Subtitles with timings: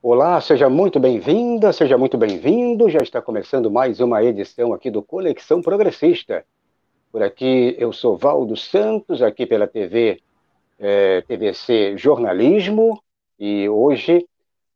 [0.00, 2.88] Olá, seja muito bem-vinda, seja muito bem-vindo.
[2.88, 6.46] Já está começando mais uma edição aqui do Conexão Progressista.
[7.10, 10.22] Por aqui eu sou Valdo Santos, aqui pela TV
[10.78, 13.02] é, TVC Jornalismo,
[13.40, 14.24] e hoje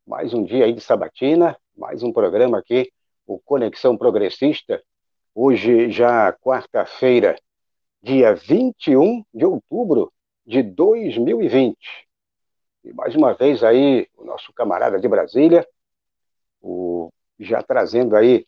[0.05, 2.91] mais um dia aí de sabatina, mais um programa aqui,
[3.25, 4.83] o Conexão Progressista.
[5.33, 7.37] Hoje já quarta-feira,
[8.01, 10.11] dia 21 de outubro
[10.45, 11.77] de 2020.
[12.83, 15.65] E mais uma vez aí, o nosso camarada de Brasília,
[16.61, 17.09] o,
[17.39, 18.45] já trazendo aí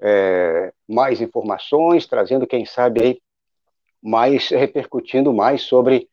[0.00, 3.22] é, mais informações, trazendo, quem sabe, aí,
[4.02, 6.08] mais, repercutindo mais sobre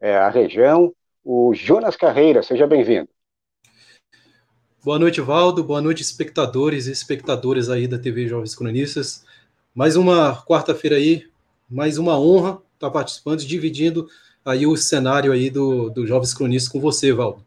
[0.00, 0.94] é, a região.
[1.24, 3.08] O Jonas Carreira, seja bem-vindo.
[4.84, 5.64] Boa noite, Valdo.
[5.64, 9.24] Boa noite, espectadores e espectadoras aí da TV Jovens Cronistas.
[9.74, 11.26] Mais uma quarta-feira aí,
[11.70, 14.06] mais uma honra estar participando, dividindo
[14.44, 17.44] aí o cenário aí do, do Jovens Cronistas com você, Valdo.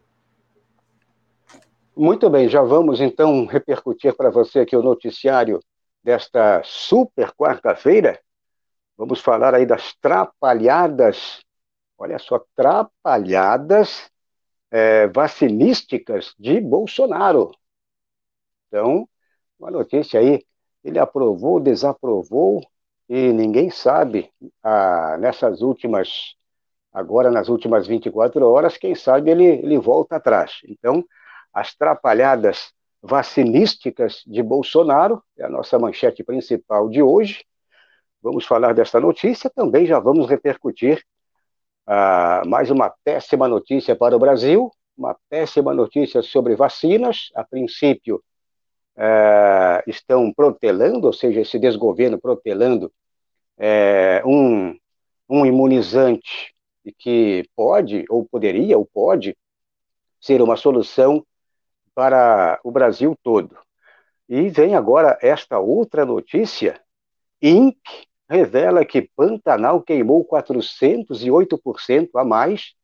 [1.96, 5.60] Muito bem, já vamos então repercutir para você aqui o noticiário
[6.02, 8.20] desta super quarta-feira.
[8.96, 11.40] Vamos falar aí das trapalhadas,
[11.96, 14.10] olha só, trapalhadas
[14.70, 17.52] é, vacinísticas de Bolsonaro.
[18.68, 19.08] Então,
[19.58, 20.44] uma notícia aí,
[20.84, 22.60] ele aprovou, desaprovou,
[23.08, 24.30] e ninguém sabe,
[24.62, 26.36] ah, nessas últimas
[26.92, 30.58] Agora, nas últimas 24 horas, quem sabe ele, ele volta atrás.
[30.64, 31.04] Então,
[31.52, 32.72] as trapalhadas
[33.02, 37.44] vacinísticas de Bolsonaro é a nossa manchete principal de hoje.
[38.22, 41.02] Vamos falar desta notícia, também já vamos repercutir
[41.86, 47.28] ah, mais uma péssima notícia para o Brasil, uma péssima notícia sobre vacinas.
[47.34, 48.22] A princípio,
[48.96, 52.92] ah, estão protelando, ou seja, esse desgoverno protelando
[53.58, 54.76] é, um,
[55.28, 56.54] um imunizante
[56.92, 59.36] que pode, ou poderia, ou pode,
[60.20, 61.24] ser uma solução
[61.94, 63.56] para o Brasil todo.
[64.28, 66.80] E vem agora esta outra notícia:
[67.40, 67.78] INC
[68.28, 72.74] revela que Pantanal queimou 408% a mais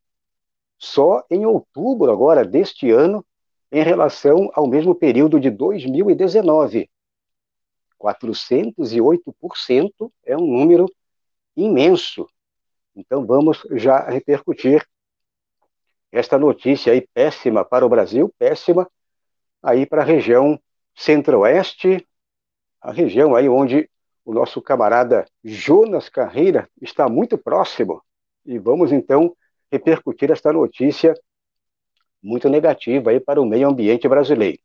[0.79, 3.25] só em outubro agora deste ano
[3.71, 6.91] em relação ao mesmo período de 2019.
[7.99, 10.87] 408% é um número
[11.57, 12.29] imenso.
[12.94, 14.87] Então vamos já repercutir
[16.12, 18.88] esta notícia aí péssima para o Brasil, péssima
[19.62, 20.60] aí para a região
[20.94, 22.06] centro-oeste,
[22.81, 23.91] a região aí onde
[24.25, 28.03] o nosso camarada Jonas Carreira está muito próximo.
[28.47, 29.37] E vamos então
[29.72, 31.15] repercutir esta notícia
[32.22, 34.59] muito negativa aí para o meio ambiente brasileiro.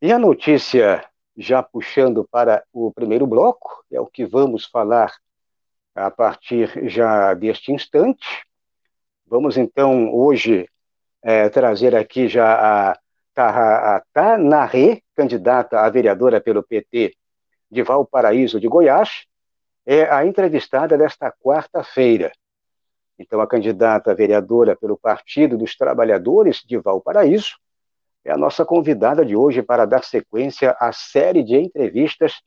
[0.00, 1.06] E a notícia,
[1.36, 5.12] já puxando para o primeiro bloco, é o que vamos falar
[5.94, 8.44] a partir já deste instante.
[9.26, 10.68] Vamos então hoje
[11.22, 12.98] é, trazer aqui já a,
[13.36, 14.02] a
[15.14, 17.14] candidata a vereadora pelo PT
[17.70, 19.24] de Valparaíso de Goiás,
[19.86, 22.30] é a entrevistada desta quarta-feira.
[23.18, 27.56] Então, a candidata a vereadora pelo Partido dos Trabalhadores de Valparaíso
[28.24, 32.40] é a nossa convidada de hoje para dar sequência à série de entrevistas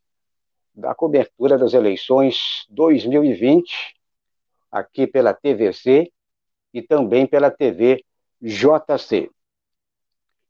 [0.75, 3.95] da cobertura das eleições 2020,
[4.71, 6.11] aqui pela TVC
[6.73, 8.03] e também pela TV
[8.41, 9.29] JC.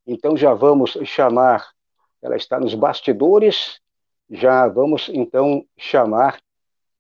[0.08, 1.70] Então já vamos chamar,
[2.22, 3.80] ela está nos bastidores,
[4.30, 6.40] já vamos então chamar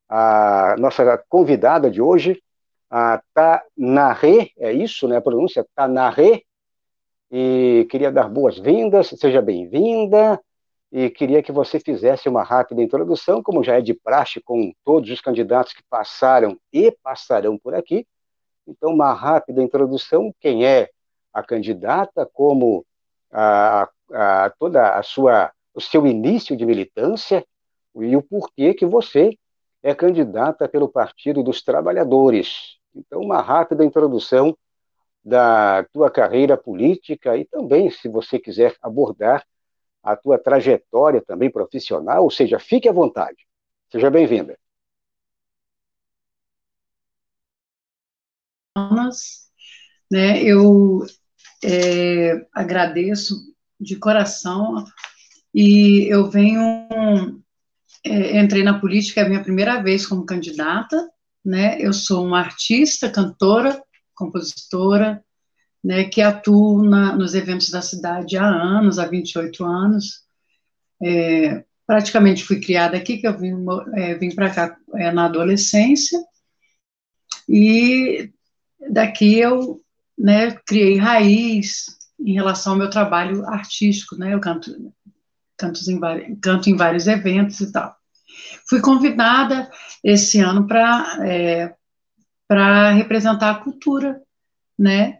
[0.07, 2.41] a nossa convidada de hoje,
[2.89, 5.17] a Tanaré, é isso, né?
[5.17, 6.43] A pronúncia Tanaré.
[7.31, 10.39] E queria dar boas-vindas, seja bem-vinda
[10.97, 15.11] e queria que você fizesse uma rápida introdução, como já é de praxe com todos
[15.11, 18.07] os candidatos que passaram e passarão por aqui.
[18.65, 20.89] Então, uma rápida introdução: quem é
[21.33, 22.85] a candidata, como
[23.29, 27.45] a, a, toda a sua o seu início de militância
[27.97, 29.37] e o porquê que você
[29.83, 32.77] é candidata pelo Partido dos Trabalhadores.
[32.95, 34.57] Então, uma rápida introdução
[35.21, 39.45] da tua carreira política e também, se você quiser abordar
[40.05, 43.47] a tua trajetória também profissional, ou seja, fique à vontade.
[43.91, 44.55] Seja bem-vinda.
[50.11, 50.99] Né, eu
[51.63, 53.35] é, agradeço
[53.79, 54.85] de coração
[55.53, 56.61] e eu venho,
[58.05, 61.09] é, entrei na política, é a minha primeira vez como candidata,
[61.43, 63.81] né, eu sou uma artista, cantora,
[64.13, 65.24] compositora,
[65.85, 70.23] né, que atuo na, nos eventos da cidade há anos, há 28 anos.
[70.99, 73.53] É, praticamente fui criada aqui, que eu vim,
[73.93, 76.19] é, vim para cá é, na adolescência,
[77.47, 78.31] e
[78.89, 79.79] daqui eu
[80.17, 81.85] né, criei raiz,
[82.19, 84.33] em relação ao meu trabalho artístico, né?
[84.33, 84.71] Eu canto,
[85.55, 87.95] canto, em, canto em vários eventos e tal.
[88.67, 89.69] Fui convidada
[90.03, 91.75] esse ano para é,
[92.95, 94.19] representar a cultura,
[94.79, 95.19] né?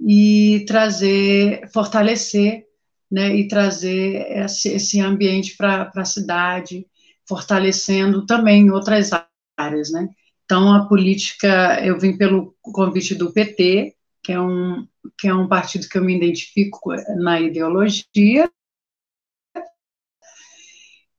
[0.00, 2.66] E trazer, fortalecer,
[3.10, 3.34] né?
[3.34, 6.86] E trazer esse, esse ambiente para a cidade,
[7.26, 9.10] fortalecendo também outras
[9.56, 10.08] áreas, né?
[10.44, 14.86] Então, a política, eu vim pelo convite do PT, que é um,
[15.18, 18.50] que é um partido que eu me identifico na ideologia,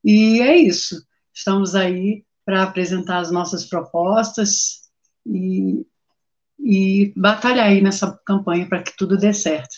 [0.04, 1.04] e é isso.
[1.34, 4.88] Estamos aí para apresentar as nossas propostas
[5.26, 5.86] e,
[6.58, 9.76] e batalhar aí nessa campanha para que tudo dê certo.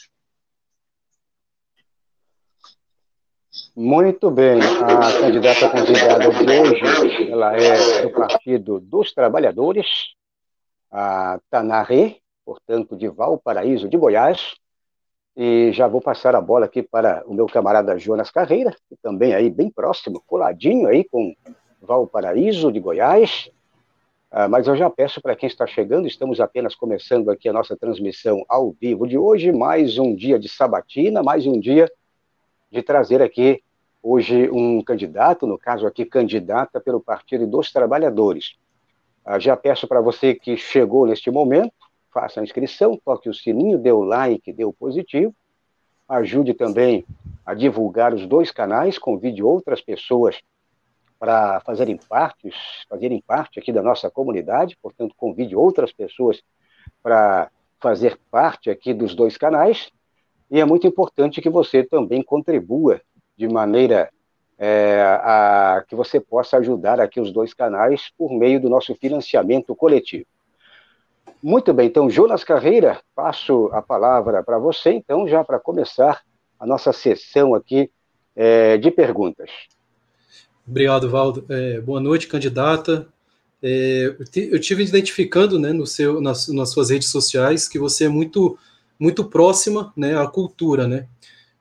[3.76, 4.60] Muito bem.
[4.60, 10.14] A candidata convidada de hoje, ela é do Partido dos Trabalhadores,
[10.90, 14.54] a Tanaré, portanto, de Valparaíso de Goiás.
[15.36, 19.32] E já vou passar a bola aqui para o meu camarada Jonas Carreira, que também
[19.32, 21.34] aí bem próximo, coladinho aí com
[21.80, 23.50] Valparaíso de Goiás.
[24.32, 27.76] Ah, mas eu já peço para quem está chegando, estamos apenas começando aqui a nossa
[27.76, 31.90] transmissão ao vivo de hoje, mais um dia de sabatina, mais um dia
[32.70, 33.60] de trazer aqui
[34.00, 38.54] hoje um candidato, no caso aqui candidata pelo Partido dos Trabalhadores.
[39.24, 41.72] Ah, já peço para você que chegou neste momento,
[42.14, 45.34] faça a inscrição, toque o sininho, dê o like, dê o positivo,
[46.08, 47.04] ajude também
[47.44, 50.40] a divulgar os dois canais, convide outras pessoas
[51.20, 52.50] para fazerem parte,
[52.88, 56.42] fazerem parte aqui da nossa comunidade, portanto, convide outras pessoas
[57.02, 59.90] para fazer parte aqui dos dois canais,
[60.50, 63.02] e é muito importante que você também contribua
[63.36, 64.10] de maneira
[64.58, 69.76] é, a que você possa ajudar aqui os dois canais por meio do nosso financiamento
[69.76, 70.26] coletivo.
[71.42, 76.22] Muito bem, então, Jonas Carreira, passo a palavra para você, então, já para começar
[76.58, 77.90] a nossa sessão aqui
[78.34, 79.50] é, de perguntas.
[80.70, 81.44] Obrigado, Valdo.
[81.48, 83.08] É, boa noite, candidata.
[83.60, 88.08] É, eu tive identificando né, no seu, nas, nas, suas redes sociais que você é
[88.08, 88.56] muito,
[88.96, 91.08] muito próxima né, à cultura, né?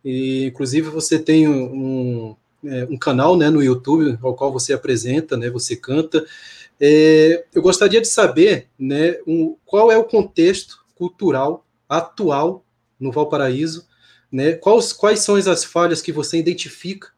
[0.06, 5.36] E, inclusive, você tem um, é, um canal né, no YouTube ao qual você apresenta,
[5.36, 6.24] né, você canta.
[6.80, 12.64] É, eu gostaria de saber né, um, qual é o contexto cultural atual
[13.00, 13.88] no Valparaíso,
[14.32, 17.10] né, quais, quais são as falhas que você identifica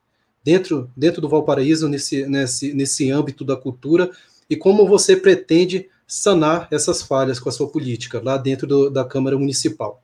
[0.44, 4.12] dentro, dentro do Valparaíso, nesse, nesse, nesse âmbito da cultura,
[4.50, 9.06] e como você pretende sanar essas falhas com a sua política lá dentro do, da
[9.06, 10.04] Câmara Municipal.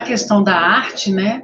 [0.00, 1.42] A questão da arte, né,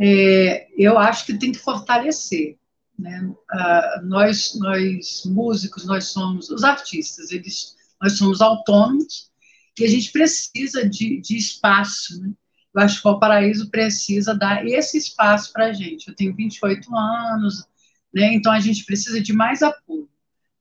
[0.00, 2.58] é, eu acho que tem que fortalecer.
[2.98, 3.20] Né?
[3.22, 9.30] Uh, nós, nós músicos, nós somos os artistas, eles, nós somos autônomos
[9.78, 12.20] e a gente precisa de, de espaço.
[12.20, 12.32] Né?
[12.74, 16.08] Eu acho que o Paraíso precisa dar esse espaço para a gente.
[16.08, 17.66] Eu tenho 28 anos,
[18.14, 18.32] né?
[18.32, 20.08] então a gente precisa de mais apoio,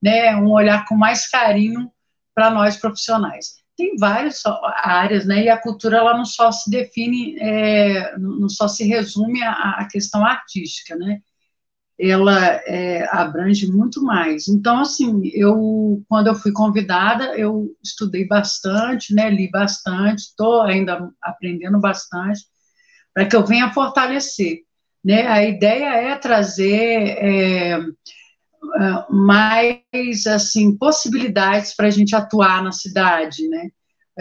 [0.01, 0.35] né?
[0.35, 1.91] um olhar com mais carinho
[2.33, 3.59] para nós profissionais.
[3.77, 4.43] Tem várias
[4.75, 5.43] áreas, né?
[5.43, 9.87] e a cultura ela não só se define, é, não só se resume à, à
[9.87, 11.21] questão artística, né?
[11.99, 14.47] Ela é, abrange muito mais.
[14.47, 21.11] Então, assim, eu, quando eu fui convidada, eu estudei bastante, né, li bastante, estou ainda
[21.21, 22.41] aprendendo bastante,
[23.13, 24.59] para que eu venha fortalecer.
[25.03, 25.27] Né?
[25.27, 33.47] A ideia é trazer é, é mais, assim, possibilidades para a gente atuar na cidade,
[33.49, 33.69] né?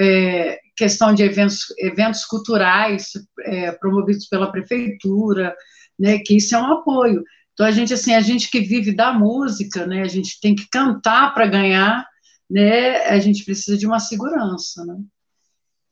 [0.01, 5.53] É, questão de eventos, eventos culturais é, promovidos pela prefeitura,
[5.99, 7.25] né, que isso é um apoio.
[7.59, 10.69] Então a gente assim, a gente que vive da música, né, a gente tem que
[10.71, 12.07] cantar para ganhar,
[12.49, 12.99] né?
[13.09, 14.97] A gente precisa de uma segurança, né?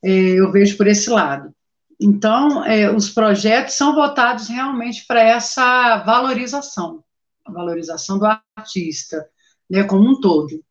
[0.04, 1.52] É, eu vejo por esse lado.
[2.00, 7.02] Então, é, os projetos são votados realmente para essa valorização,
[7.44, 9.26] a valorização do artista,
[9.68, 10.62] né, como um todo.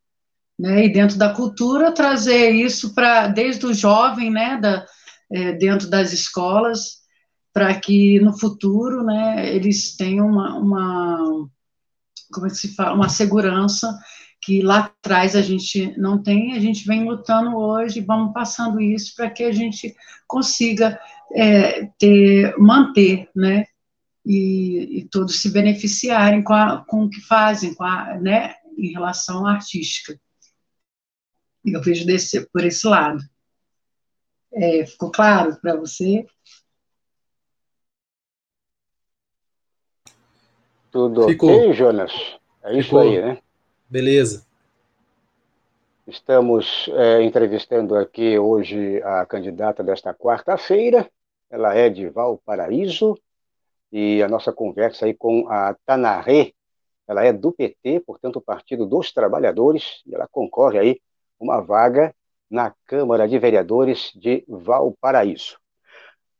[0.58, 4.86] Né, e dentro da cultura, trazer isso para, desde o jovem, né, da,
[5.30, 7.02] é, dentro das escolas,
[7.56, 11.48] para que no futuro, né, eles tenham uma, uma
[12.30, 13.98] como é que se fala, uma segurança
[14.42, 19.14] que lá atrás a gente não tem, a gente vem lutando hoje, vamos passando isso
[19.16, 19.96] para que a gente
[20.26, 21.00] consiga
[21.32, 23.64] é, ter, manter, né,
[24.22, 28.92] e, e, todos se beneficiarem com, a, com o que fazem, com a, né, em
[28.92, 30.20] relação à artística.
[31.64, 33.24] Eu vejo desse, por esse lado.
[34.52, 36.26] É, ficou claro para você?
[40.96, 41.50] Tudo Ficou.
[41.50, 42.10] ok, Jonas?
[42.64, 43.00] É isso Ficou.
[43.00, 43.38] aí, né?
[43.86, 44.46] Beleza.
[46.06, 51.06] Estamos é, entrevistando aqui hoje a candidata desta quarta-feira.
[51.50, 53.14] Ela é de Valparaíso
[53.92, 56.52] e a nossa conversa aí com a Tanaré.
[57.06, 61.00] Ela é do PT, portanto, Partido dos Trabalhadores, e ela concorre aí
[61.38, 62.14] uma vaga
[62.50, 65.58] na Câmara de Vereadores de Valparaíso.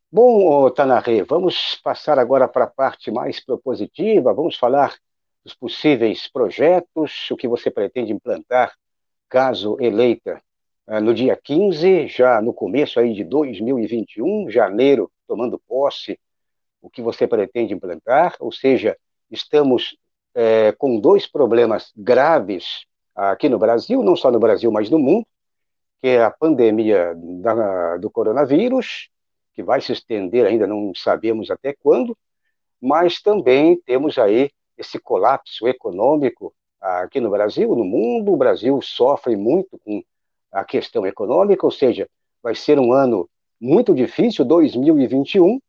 [0.09, 4.95] Bom, Tanaré, vamos passar agora para a parte mais propositiva, vamos falar
[5.43, 8.73] dos possíveis projetos, o que você pretende implantar
[9.27, 10.41] caso eleita
[10.87, 16.17] uh, no dia 15, já no começo aí de 2021, janeiro, tomando posse,
[16.81, 18.97] o que você pretende implantar, ou seja,
[19.29, 19.97] estamos
[20.33, 25.27] é, com dois problemas graves aqui no Brasil, não só no Brasil, mas no mundo,
[26.01, 29.09] que é a pandemia da, do coronavírus,
[29.57, 32.15] que vai se estender ainda, não sabemos até quando,
[32.79, 38.31] mas também temos aí esse colapso econômico aqui no Brasil, no mundo.
[38.31, 40.03] O Brasil sofre muito com
[40.51, 42.07] a questão econômica, ou seja,
[42.43, 43.27] vai ser um ano
[43.59, 45.59] muito difícil, 2021,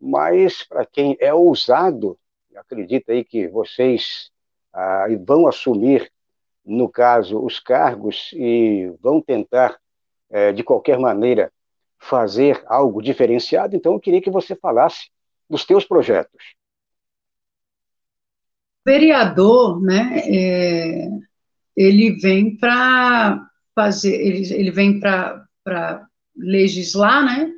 [0.00, 2.18] mas para quem é ousado,
[2.56, 4.32] acredita aí que vocês
[4.72, 6.10] ah, vão assumir,
[6.66, 9.78] no caso, os cargos e vão tentar,
[10.28, 11.52] eh, de qualquer maneira,
[12.02, 15.10] fazer algo diferenciado, então eu queria que você falasse
[15.48, 16.42] dos teus projetos
[18.84, 21.08] vereador, né, é,
[21.76, 23.40] ele vem para
[23.74, 26.06] fazer, ele, ele vem para
[26.36, 27.50] legislar, né,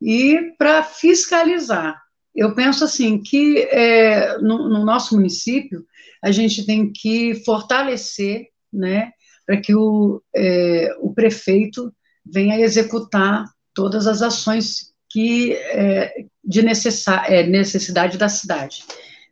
[0.00, 2.00] e para fiscalizar.
[2.34, 5.84] Eu penso assim que é, no, no, nosso município
[6.22, 9.10] a gente tem que fortalecer, né,
[9.46, 11.92] para que o, é, o prefeito
[12.24, 18.84] venha executar todas as ações que é, de necessidade, é, necessidade da cidade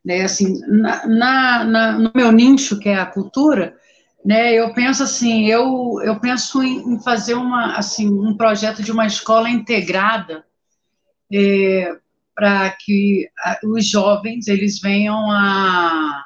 [0.04, 3.76] né, assim, na, na, na, no meu nicho, que é a cultura,
[4.24, 8.92] né, eu penso assim, eu, eu penso em, em fazer uma, assim, um projeto de
[8.92, 10.44] uma escola integrada
[11.32, 11.96] é,
[12.34, 13.28] para que
[13.64, 16.24] os jovens, eles venham a,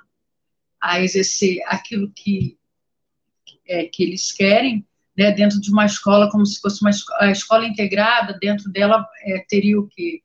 [0.81, 2.57] a exercer aquilo que,
[3.67, 7.67] é, que eles querem, né, dentro de uma escola, como se fosse uma escola, escola
[7.67, 10.23] integrada, dentro dela é, teria o que?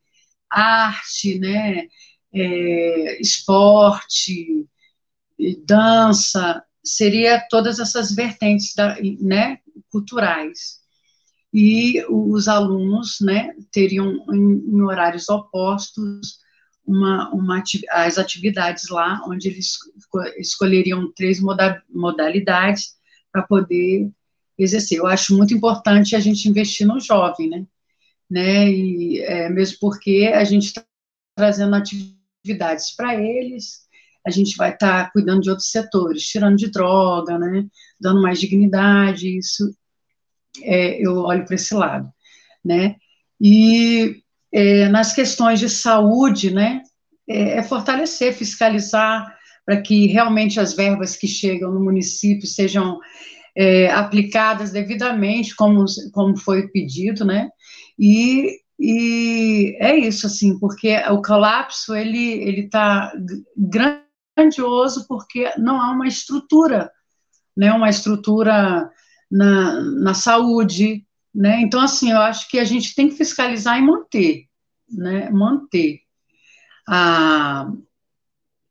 [0.49, 1.87] Arte, né,
[2.33, 4.67] é, esporte,
[5.65, 9.59] dança, seria todas essas vertentes da, né,
[9.91, 10.79] culturais.
[11.53, 16.39] E os alunos né, teriam, em, em horários opostos,
[16.85, 19.77] uma, uma, as atividades lá, onde eles
[20.37, 22.95] escolheriam três modalidades
[23.31, 24.09] para poder
[24.63, 24.99] exercer.
[24.99, 27.65] Eu acho muito importante a gente investir no jovem, né?
[28.29, 28.69] né?
[28.69, 30.85] E, é, mesmo porque a gente está
[31.35, 33.81] trazendo atividades atividades para eles,
[34.25, 37.65] a gente vai estar tá cuidando de outros setores, tirando de droga, né,
[37.99, 39.73] dando mais dignidade, isso
[40.61, 42.09] é, eu olho para esse lado,
[42.63, 42.95] né,
[43.39, 46.81] e é, nas questões de saúde, né,
[47.27, 52.99] é, é fortalecer, fiscalizar, para que realmente as verbas que chegam no município sejam
[53.61, 57.49] é, aplicadas devidamente, como, como foi pedido, né,
[57.97, 63.11] e e é isso, assim, porque o colapso, ele está
[63.57, 66.89] grandioso porque não há uma estrutura,
[67.57, 68.89] né, uma estrutura
[69.29, 73.81] na, na saúde, né, então, assim, eu acho que a gente tem que fiscalizar e
[73.81, 74.45] manter,
[74.89, 75.99] né, manter
[76.87, 77.69] a,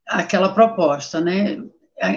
[0.07, 1.61] aquela proposta, né,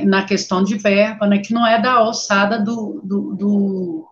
[0.05, 4.09] na questão de verba, né, que não é da alçada do, do, do,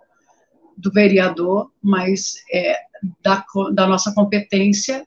[0.77, 2.77] do vereador, mas é
[3.23, 5.07] da, da nossa competência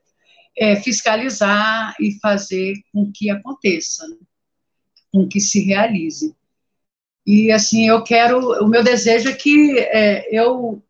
[0.56, 4.06] é fiscalizar e fazer com que aconteça,
[5.12, 6.36] com que se realize.
[7.26, 10.84] E, assim, eu quero, o meu desejo é que é, eu,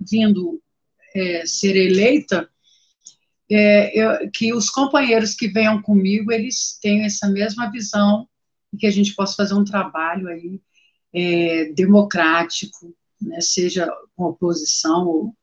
[0.00, 0.60] vindo
[1.14, 2.48] é, ser eleita,
[3.50, 8.28] é, eu, que os companheiros que venham comigo, eles tenham essa mesma visão
[8.72, 10.60] e que a gente possa fazer um trabalho aí
[11.12, 15.36] é, democrático, né, seja com oposição ou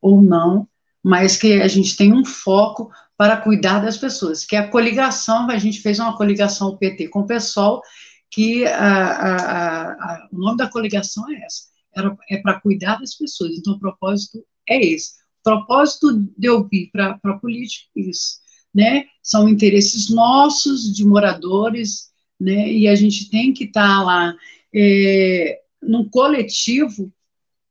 [0.00, 0.68] ou não,
[1.02, 5.58] mas que a gente tem um foco para cuidar das pessoas, que a coligação, a
[5.58, 7.82] gente fez uma coligação PT com o PSOL,
[8.30, 11.62] que a, a, a, o nome da coligação é essa,
[11.94, 15.14] Era, é para cuidar das pessoas, então o propósito é esse.
[15.40, 18.38] O propósito de eu vir para a política é isso,
[18.72, 22.07] né, são interesses nossos, de moradores,
[22.40, 24.36] né, e a gente tem que estar tá lá
[24.74, 27.12] é, num coletivo,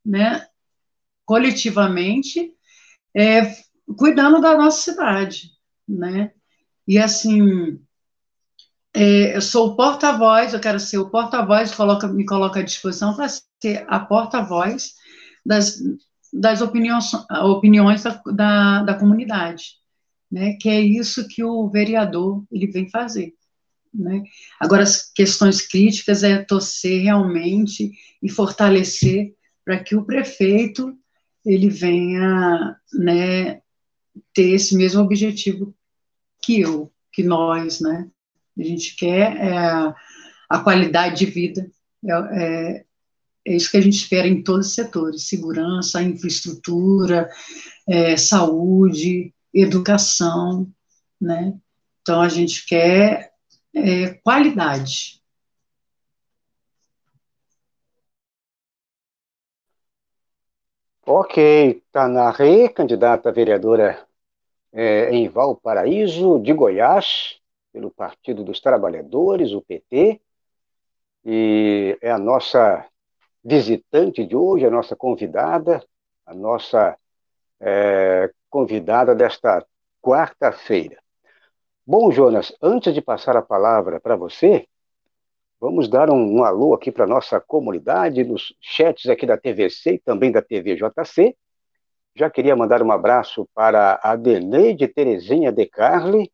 [0.06, 0.46] né,
[1.26, 2.54] coletivamente,
[3.16, 3.54] é,
[3.98, 5.52] cuidando da nossa cidade,
[5.88, 6.32] né?
[6.88, 7.80] E assim,
[8.94, 13.16] é, eu sou o porta-voz, eu quero ser o porta-voz, coloca, me coloca à disposição
[13.16, 14.94] para ser a porta-voz
[15.46, 15.80] das,
[16.34, 17.12] das opiniões,
[17.44, 19.76] opiniões da, da, da, comunidade,
[20.32, 20.54] né?
[20.60, 23.34] Que é isso que o vereador ele vem fazer.
[23.98, 24.24] Né?
[24.60, 29.34] Agora, as questões críticas é torcer realmente e fortalecer
[29.66, 30.96] para que o prefeito
[31.44, 33.62] ele venha né,
[34.34, 35.74] ter esse mesmo objetivo
[36.42, 38.10] que eu, que nós, né?
[38.58, 39.58] A gente quer é,
[40.50, 41.70] a qualidade de vida,
[42.06, 42.86] é, é,
[43.46, 47.30] é, isso que a gente espera em todos os setores, segurança, infraestrutura,
[47.88, 50.70] é, saúde, educação,
[51.20, 51.54] né?
[52.02, 53.32] Então, a gente quer
[53.78, 55.22] é, qualidade.
[61.06, 64.06] Ok, Tanarê, candidata a vereadora
[64.74, 67.40] é, em Valparaíso, de Goiás,
[67.72, 70.22] pelo Partido dos Trabalhadores, o PT,
[71.26, 72.86] e é a nossa
[73.44, 75.84] visitante de hoje, a nossa convidada,
[76.26, 76.98] a nossa
[77.60, 79.66] é, convidada desta
[80.02, 80.98] quarta-feira.
[81.90, 84.68] Bom, Jonas, antes de passar a palavra para você,
[85.58, 90.00] vamos dar um, um alô aqui para nossa comunidade, nos chats aqui da TVC e
[90.00, 91.34] também da TVJC.
[92.14, 96.30] Já queria mandar um abraço para a Adelaide Terezinha de Carli,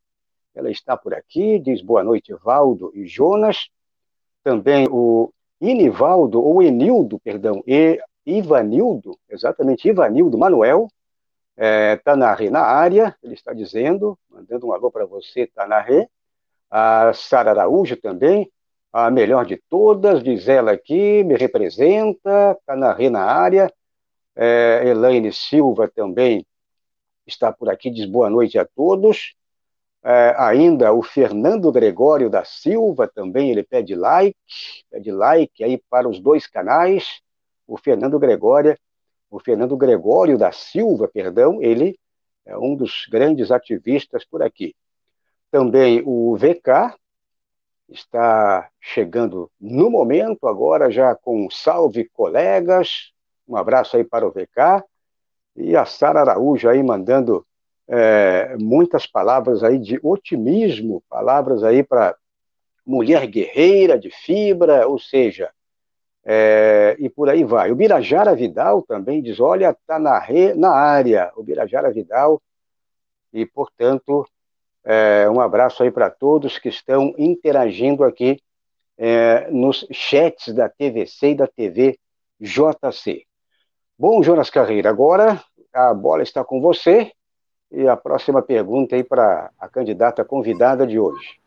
[0.56, 3.70] ela está por aqui, diz boa noite, Valdo e Jonas.
[4.44, 5.32] Também o
[5.62, 10.88] Inivaldo, ou Enildo, perdão, e Ivanildo, exatamente, Ivanildo Manuel,
[11.56, 16.08] é, Tanaré na área, ele está dizendo, mandando um alô para você, Tanaré.
[16.70, 18.52] A Sara Araújo também,
[18.92, 23.72] a melhor de todas, diz ela aqui, me representa, Tanaré na área.
[24.36, 26.46] É, Elaine Silva também
[27.26, 29.36] está por aqui, diz boa noite a todos.
[30.04, 34.36] É, ainda o Fernando Gregório da Silva também, ele pede like,
[34.90, 37.22] pede like aí para os dois canais.
[37.66, 38.78] O Fernando Gregório
[39.34, 41.98] o Fernando Gregório da Silva, perdão, ele
[42.46, 44.76] é um dos grandes ativistas por aqui.
[45.50, 46.96] Também o VK
[47.90, 53.12] está chegando no momento, agora já com salve colegas,
[53.48, 54.84] um abraço aí para o VK,
[55.56, 57.44] e a Sara Araújo aí mandando
[57.88, 62.16] é, muitas palavras aí de otimismo, palavras aí para
[62.86, 65.50] mulher guerreira, de fibra, ou seja,
[66.26, 67.72] é, e por aí vai.
[67.72, 72.42] O Birajara Vidal também diz: olha, está na, na área, o Birajara Vidal,
[73.32, 74.26] e portanto,
[74.84, 78.42] é, um abraço aí para todos que estão interagindo aqui
[78.98, 81.98] é, nos chats da TVC e da TV
[82.40, 83.26] JC.
[83.98, 85.42] Bom, Jonas Carreira, agora
[85.74, 87.12] a bola está com você
[87.72, 91.40] e a próxima pergunta aí para a candidata convidada de hoje.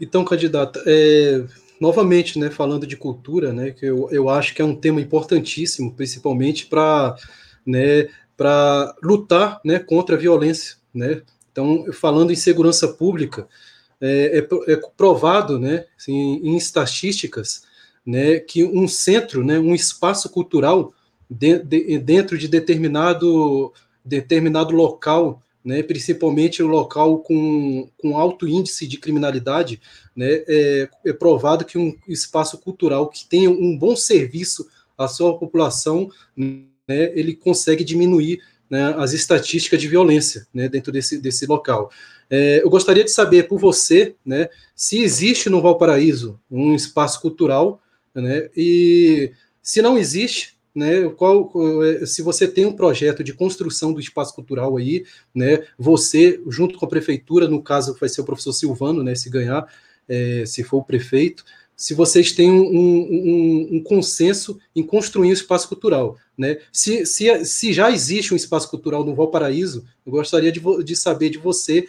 [0.00, 1.44] Então, candidata, é,
[1.80, 5.94] novamente, né, falando de cultura, né, que eu, eu acho que é um tema importantíssimo,
[5.94, 7.16] principalmente para
[7.66, 8.08] né,
[9.02, 10.76] lutar né, contra a violência.
[10.94, 11.22] Né?
[11.52, 13.46] Então, falando em segurança pública,
[14.00, 17.62] é, é, é provado né, assim, em estatísticas
[18.06, 20.92] né, que um centro, né, um espaço cultural
[21.28, 23.72] de, de, dentro de determinado,
[24.04, 29.80] determinado local né, principalmente o local com, com alto índice de criminalidade,
[30.14, 34.66] né, é, é, provado que um espaço cultural que tenha um bom serviço
[34.96, 41.18] à sua população, né, ele consegue diminuir né, as estatísticas de violência né, dentro desse,
[41.18, 41.90] desse local.
[42.30, 47.80] É, eu gostaria de saber por você né, se existe no Valparaíso um espaço cultural,
[48.14, 51.08] né, e se não existe, né?
[51.16, 51.50] Qual,
[51.84, 55.64] é, se você tem um projeto de construção do espaço cultural aí, né?
[55.76, 59.16] Você, junto com a prefeitura, no caso vai ser o professor Silvano, né?
[59.16, 59.66] Se ganhar,
[60.08, 65.32] é, se for o prefeito, se vocês têm um, um, um, consenso em construir um
[65.32, 66.16] espaço cultural.
[66.36, 66.58] Né?
[66.72, 71.30] Se, se, se já existe um espaço cultural no Valparaíso, eu gostaria de, de saber
[71.30, 71.86] de você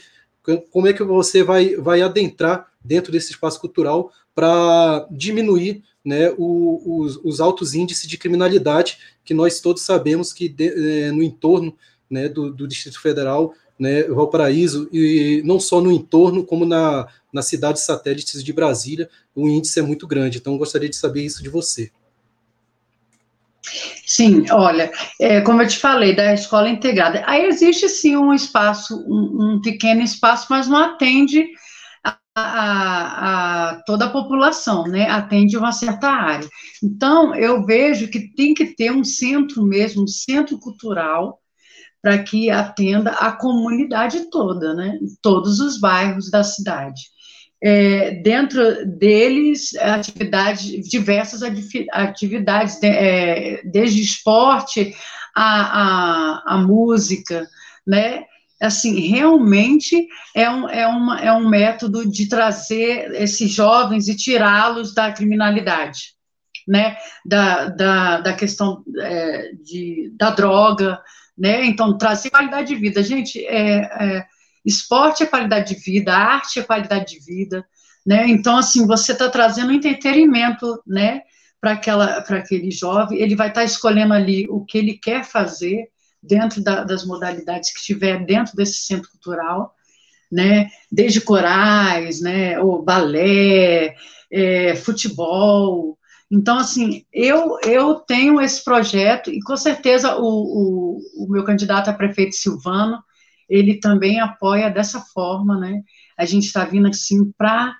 [0.72, 7.02] como é que você vai, vai adentrar dentro desse espaço cultural para diminuir né, o,
[7.02, 11.76] os, os, altos índices de criminalidade que nós todos sabemos que de, é, no entorno
[12.10, 17.46] né, do, do, Distrito Federal, né, Valparaíso, e não só no entorno, como na, nas
[17.46, 20.38] cidades satélites de Brasília, o índice é muito grande.
[20.38, 21.92] Então, gostaria de saber isso de você.
[24.06, 28.98] Sim, olha, é, como eu te falei, da escola integrada, aí existe sim um espaço,
[29.08, 31.46] um, um pequeno espaço, mas não atende
[32.40, 35.10] a, a, toda a população, né?
[35.10, 36.48] Atende uma certa área.
[36.84, 41.40] Então, eu vejo que tem que ter um centro mesmo, um centro cultural,
[42.02, 44.98] para que atenda a comunidade toda, né?
[45.22, 47.02] Todos os bairros da cidade.
[47.62, 51.42] é, dentro deles atividades, diversas
[51.92, 54.96] atividades, é, desde esporte
[55.36, 57.48] a música,
[57.86, 58.24] né?
[58.62, 64.94] Assim, realmente é um, é, uma, é um método de trazer esses jovens e tirá-los
[64.94, 66.14] da criminalidade,
[66.68, 66.98] né?
[67.26, 71.02] Da, da, da questão é, de, da droga,
[71.38, 71.66] né?
[71.66, 73.02] Então, trazer qualidade de vida.
[73.02, 74.26] Gente, é, é
[74.66, 77.66] Esporte é qualidade de vida, arte é qualidade de vida,
[78.06, 78.28] né?
[78.28, 81.22] Então, assim, você está trazendo entretenimento, né?
[81.62, 85.90] Para aquele jovem, ele vai estar tá escolhendo ali o que ele quer fazer
[86.22, 89.76] dentro da, das modalidades que tiver dentro desse centro cultural,
[90.32, 90.70] né?
[90.92, 92.60] Desde corais, né?
[92.60, 93.96] O balé,
[94.32, 95.98] é, futebol.
[96.32, 101.90] Então, assim, eu, eu tenho esse projeto e com certeza o, o, o meu candidato
[101.90, 103.00] a prefeito Silvano
[103.50, 105.82] ele também apoia dessa forma, né?
[106.16, 107.76] A gente está vindo assim para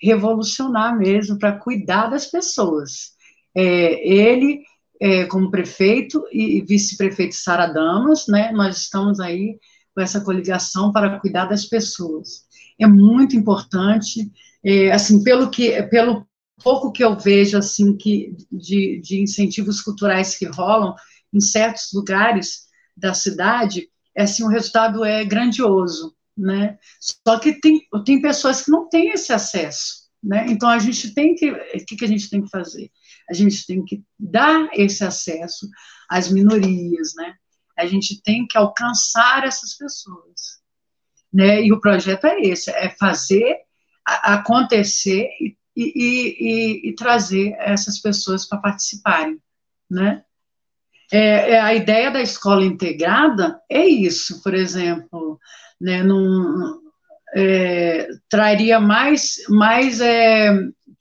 [0.00, 3.14] revolucionar mesmo, para cuidar das pessoas.
[3.54, 4.62] É, ele,
[5.04, 8.50] é, como prefeito e vice-prefeito Sara Damas, né?
[8.52, 9.58] Nós estamos aí
[9.94, 12.46] com essa coligação para cuidar das pessoas.
[12.80, 14.32] É muito importante,
[14.64, 16.26] é, assim, pelo que, pelo
[16.62, 20.94] pouco que eu vejo, assim, que de, de incentivos culturais que rolam
[21.34, 22.62] em certos lugares
[22.96, 26.78] da cidade, é assim, o resultado é grandioso, né?
[26.98, 30.46] Só que tem, tem pessoas que não têm esse acesso, né?
[30.48, 32.90] Então a gente tem que, o que, que a gente tem que fazer?
[33.28, 35.68] A gente tem que dar esse acesso
[36.08, 37.34] às minorias, né?
[37.76, 40.60] A gente tem que alcançar essas pessoas,
[41.32, 41.62] né?
[41.62, 43.56] E o projeto é esse, é fazer
[44.04, 46.36] acontecer e, e,
[46.86, 49.40] e, e trazer essas pessoas para participarem,
[49.90, 50.22] né?
[51.12, 55.38] É, é, a ideia da escola integrada é isso, por exemplo,
[55.80, 56.80] né, num,
[57.34, 60.50] é, traria mais, mais é,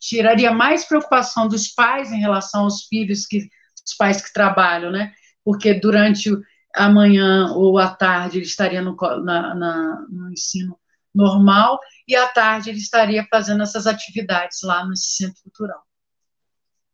[0.03, 3.49] tiraria mais preocupação dos pais em relação aos filhos que
[3.85, 5.13] os pais que trabalham, né?
[5.43, 6.29] Porque durante
[6.75, 10.77] a manhã ou a tarde ele estaria no, na, na, no ensino
[11.13, 15.83] normal e à tarde ele estaria fazendo essas atividades lá no centro cultural.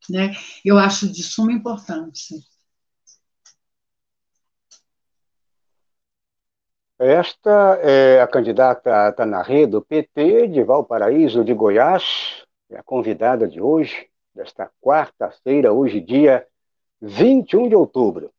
[0.10, 0.36] Né?
[0.64, 2.38] Eu acho de suma importância.
[7.00, 13.60] Esta é a candidata Tanarê do PT de Valparaíso de Goiás, é a convidada de
[13.60, 16.46] hoje, desta quarta-feira, hoje dia
[17.02, 18.32] 21 de outubro.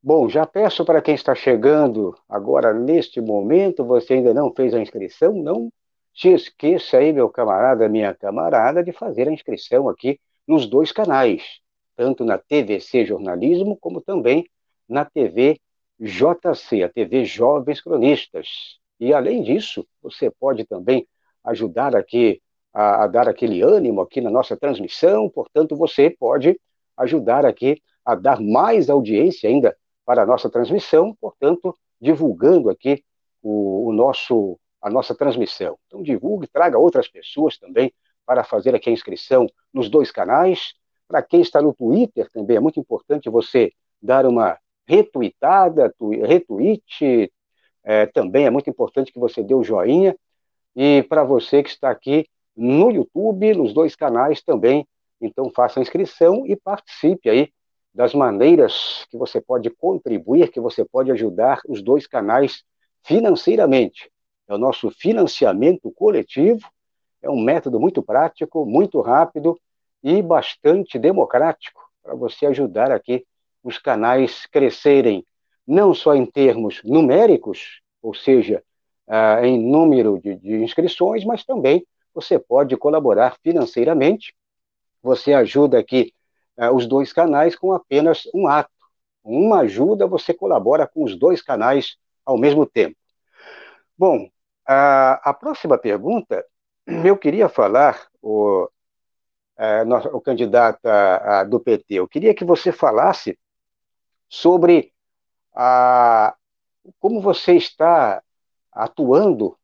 [0.00, 4.80] Bom, já peço para quem está chegando agora neste momento, você ainda não fez a
[4.80, 5.72] inscrição, não
[6.14, 11.60] se esqueça aí, meu camarada, minha camarada, de fazer a inscrição aqui nos dois canais,
[11.96, 14.48] tanto na TVC Jornalismo como também
[14.88, 15.60] na TV
[15.98, 18.78] JC, a TV Jovens Cronistas.
[19.00, 21.06] E, além disso, você pode também
[21.44, 22.40] ajudar aqui
[22.72, 26.58] a, a, dar aquele ânimo aqui na nossa transmissão, portanto, você pode
[26.96, 33.04] ajudar aqui a dar mais audiência ainda para a nossa transmissão, portanto, divulgando aqui
[33.42, 35.78] o, o nosso, a nossa transmissão.
[35.86, 37.92] Então, divulgue, traga outras pessoas também
[38.26, 40.74] para fazer aqui a inscrição nos dois canais.
[41.06, 47.30] Para quem está no Twitter também é muito importante você dar uma retweetada, retweet,
[47.84, 50.16] é, também é muito importante que você dê o joinha.
[50.74, 52.26] E para você que está aqui
[52.56, 54.86] no YouTube, nos dois canais também,
[55.20, 57.52] então faça a inscrição e participe aí
[57.94, 62.64] das maneiras que você pode contribuir, que você pode ajudar os dois canais
[63.02, 64.10] financeiramente.
[64.48, 66.66] É o nosso financiamento coletivo,
[67.22, 69.58] é um método muito prático, muito rápido
[70.02, 73.24] e bastante democrático para você ajudar aqui
[73.62, 75.24] os canais crescerem,
[75.66, 78.62] não só em termos numéricos, ou seja,
[79.06, 84.34] uh, em número de, de inscrições, mas também você pode colaborar financeiramente.
[85.02, 86.12] Você ajuda aqui
[86.56, 88.70] uh, os dois canais com apenas um ato.
[89.24, 92.96] Uma ajuda, você colabora com os dois canais ao mesmo tempo.
[93.96, 94.28] Bom,
[94.66, 96.44] a, a próxima pergunta,
[96.86, 98.68] eu queria falar, o,
[99.56, 103.38] a, o candidato a, do PT, eu queria que você falasse
[104.28, 104.92] sobre
[105.54, 106.34] a,
[106.98, 108.22] como você está
[108.72, 109.56] atuando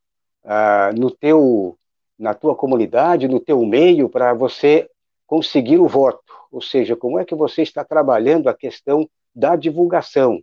[0.45, 1.79] ah, no teu,
[2.19, 4.91] na tua comunidade, no teu meio, para você
[5.27, 6.33] conseguir o voto.
[6.51, 10.43] Ou seja, como é que você está trabalhando a questão da divulgação.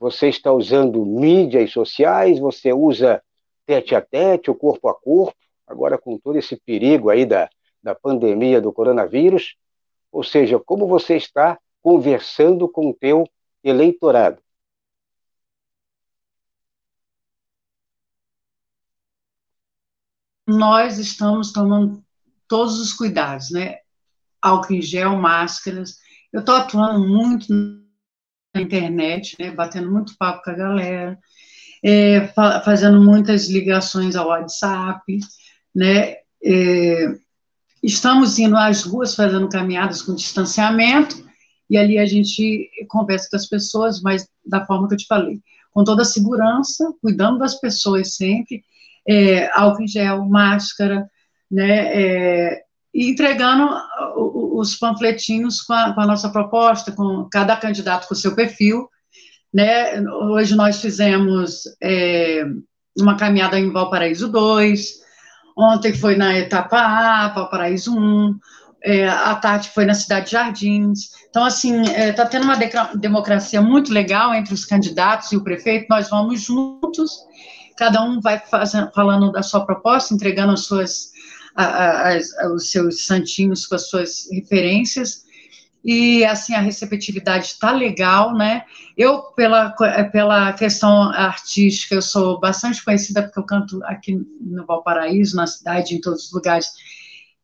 [0.00, 3.22] Você está usando mídias sociais, você usa
[3.64, 7.48] tete a tete, o corpo a corpo, agora com todo esse perigo aí da,
[7.82, 9.56] da pandemia do coronavírus.
[10.10, 13.24] Ou seja, como você está conversando com o teu
[13.62, 14.42] eleitorado.
[20.48, 22.02] Nós estamos tomando
[22.48, 23.76] todos os cuidados, né?
[24.40, 25.96] Álcool em gel, máscaras.
[26.32, 27.52] Eu estou atuando muito
[28.54, 29.50] na internet, né?
[29.50, 31.18] Batendo muito papo com a galera,
[31.84, 32.28] é,
[32.64, 35.18] fazendo muitas ligações ao WhatsApp,
[35.74, 36.16] né?
[36.42, 37.14] É,
[37.82, 41.28] estamos indo às ruas fazendo caminhadas com distanciamento
[41.68, 45.40] e ali a gente conversa com as pessoas, mas da forma que eu te falei,
[45.72, 48.64] com toda a segurança, cuidando das pessoas sempre,
[49.08, 51.08] é, álcool em gel, máscara,
[51.50, 52.62] né, é,
[52.94, 53.70] entregando
[54.16, 58.88] os panfletinhos com a, com a, nossa proposta, com cada candidato com o seu perfil,
[59.52, 62.44] né, hoje nós fizemos é,
[62.98, 64.98] uma caminhada em Valparaíso 2,
[65.56, 68.38] ontem foi na etapa A, Valparaíso 1,
[68.84, 71.10] é, a tarde foi na Cidade de Jardins.
[71.28, 72.56] Então, assim, está é, tá tendo uma
[72.94, 75.86] democracia muito legal entre os candidatos e o prefeito.
[75.90, 77.10] Nós vamos juntos,
[77.78, 81.12] cada um vai fazendo, falando da sua proposta, entregando as suas,
[81.54, 85.26] a, a, os seus santinhos com as suas referências.
[85.84, 88.64] E, assim, a receptividade está legal, né?
[88.96, 89.70] Eu, pela,
[90.10, 95.94] pela questão artística, eu sou bastante conhecida porque eu canto aqui no Valparaíso, na cidade,
[95.94, 96.66] em todos os lugares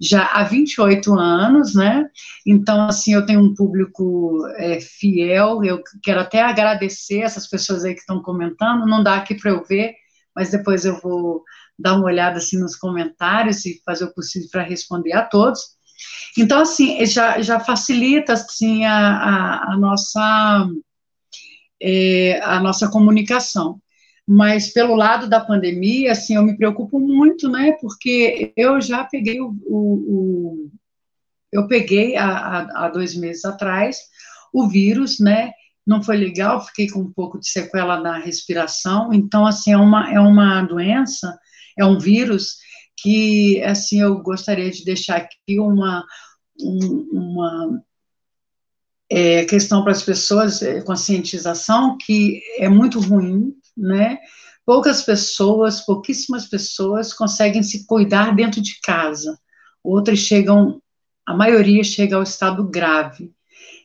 [0.00, 2.10] já há 28 anos, né?
[2.44, 7.94] Então, assim, eu tenho um público é, fiel, eu quero até agradecer essas pessoas aí
[7.94, 9.94] que estão comentando, não dá aqui para eu ver,
[10.34, 11.42] mas depois eu vou
[11.78, 15.60] dar uma olhada, assim, nos comentários e fazer o possível para responder a todos.
[16.38, 20.68] Então, assim, já, já facilita, assim, a, a, a nossa...
[21.82, 23.78] É, a nossa comunicação.
[24.26, 29.38] Mas pelo lado da pandemia, assim, eu me preocupo muito, né, porque eu já peguei
[29.40, 30.70] o, o, o
[31.52, 33.98] eu peguei há, há, dois meses atrás
[34.52, 35.52] o vírus, né,
[35.86, 40.12] não foi legal, fiquei com um pouco de sequela na respiração, então, assim, é uma,
[40.12, 41.38] é uma doença,
[41.78, 42.56] é um vírus
[42.96, 46.04] que, assim, eu gostaria de deixar aqui uma,
[46.60, 47.82] um, uma
[49.10, 54.18] é, questão para as pessoas, é, conscientização, que é muito ruim, né?
[54.64, 59.38] Poucas pessoas, pouquíssimas pessoas conseguem se cuidar dentro de casa.
[59.82, 60.80] Outras chegam,
[61.26, 63.30] a maioria chega ao estado grave.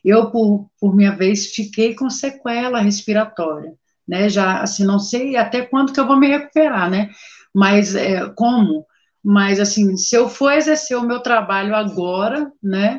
[0.04, 3.74] Eu, por, por minha vez, fiquei com sequela respiratória,
[4.06, 4.28] né?
[4.28, 7.10] Já, assim, não sei até quando que eu vou me recuperar, né?
[7.54, 8.86] Mas é, como?
[9.22, 12.98] Mas, assim, se eu for exercer o meu trabalho agora, né?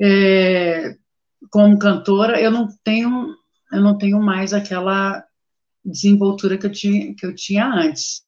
[0.00, 0.96] É,
[1.50, 3.34] como cantora, eu não tenho,
[3.72, 5.22] eu não tenho mais aquela
[5.84, 8.22] desenvoltura que eu tinha, que eu tinha antes.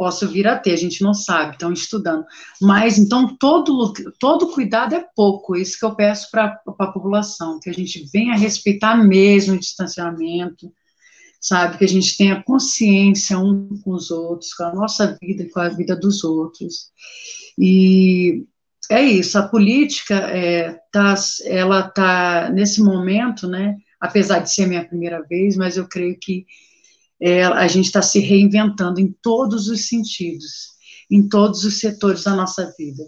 [0.00, 2.24] Posso vir a ter, a gente não sabe, estão estudando.
[2.58, 7.68] Mas, então, todo, todo cuidado é pouco, isso que eu peço para a população, que
[7.68, 10.72] a gente venha respeitar mesmo o distanciamento,
[11.38, 11.76] sabe?
[11.76, 15.60] Que a gente tenha consciência um com os outros, com a nossa vida e com
[15.60, 16.86] a vida dos outros.
[17.58, 18.46] E
[18.90, 24.82] é isso, a política, é, tá, ela está, nesse momento, né, apesar de ser minha
[24.82, 26.46] primeira vez, mas eu creio que
[27.20, 30.70] é, a gente está se reinventando em todos os sentidos,
[31.10, 33.04] em todos os setores da nossa vida,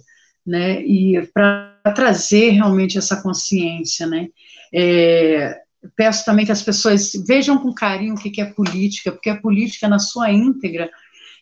[0.46, 0.82] né?
[0.82, 4.28] E para trazer realmente essa consciência, né?
[4.72, 5.58] É,
[5.96, 9.88] peço também que as pessoas vejam com carinho o que é política, porque a política
[9.88, 10.90] na sua íntegra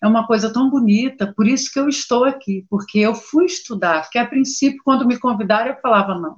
[0.03, 4.03] é uma coisa tão bonita, por isso que eu estou aqui, porque eu fui estudar,
[4.03, 6.37] porque a princípio, quando me convidaram, eu falava, não,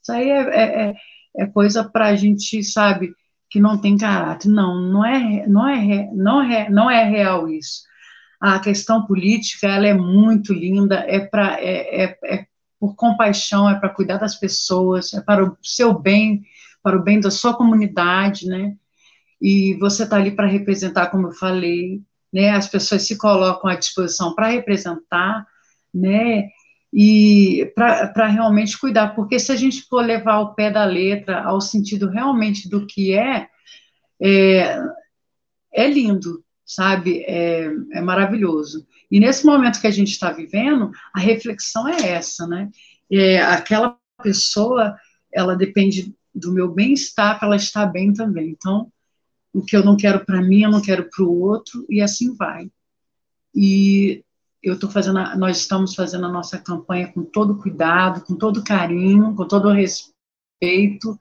[0.00, 0.94] isso aí é, é, é
[1.36, 3.14] é coisa para a gente, sabe,
[3.52, 4.48] que não tem caráter.
[4.48, 7.82] Não, não é, não é, não é, não é real isso.
[8.40, 12.46] A questão política, ela é muito linda, é para é, é, é
[12.80, 16.42] por compaixão, é para cuidar das pessoas, é para o seu bem,
[16.82, 18.74] para o bem da sua comunidade, né?
[19.40, 22.00] E você está ali para representar, como eu falei,
[22.32, 22.50] né?
[22.50, 25.46] As pessoas se colocam à disposição para representar,
[25.94, 26.48] né?
[26.92, 31.60] E para realmente cuidar, porque se a gente for levar o pé da letra ao
[31.60, 33.48] sentido realmente do que é,
[34.20, 34.78] é,
[35.72, 37.22] é lindo, sabe?
[37.26, 38.86] É, é, maravilhoso.
[39.10, 42.70] E nesse momento que a gente está vivendo, a reflexão é essa, né?
[43.10, 44.94] É, aquela pessoa,
[45.32, 48.50] ela depende do meu bem-estar para ela estar bem também.
[48.50, 48.92] Então,
[49.52, 52.34] o que eu não quero para mim, eu não quero para o outro, e assim
[52.34, 52.70] vai.
[53.54, 54.24] E
[54.62, 58.64] eu estou fazendo, a, nós estamos fazendo a nossa campanha com todo cuidado, com todo
[58.64, 61.18] carinho, com todo respeito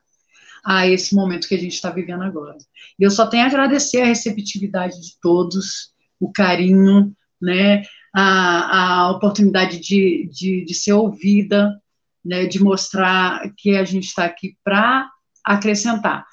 [0.63, 2.58] a esse momento que a gente está vivendo agora.
[2.99, 9.12] E eu só tenho a agradecer a receptividade de todos, o carinho, né, a, a
[9.12, 11.82] oportunidade de, de, de ser ouvida,
[12.23, 15.10] né, de mostrar que a gente está aqui para
[15.43, 16.25] acrescentar,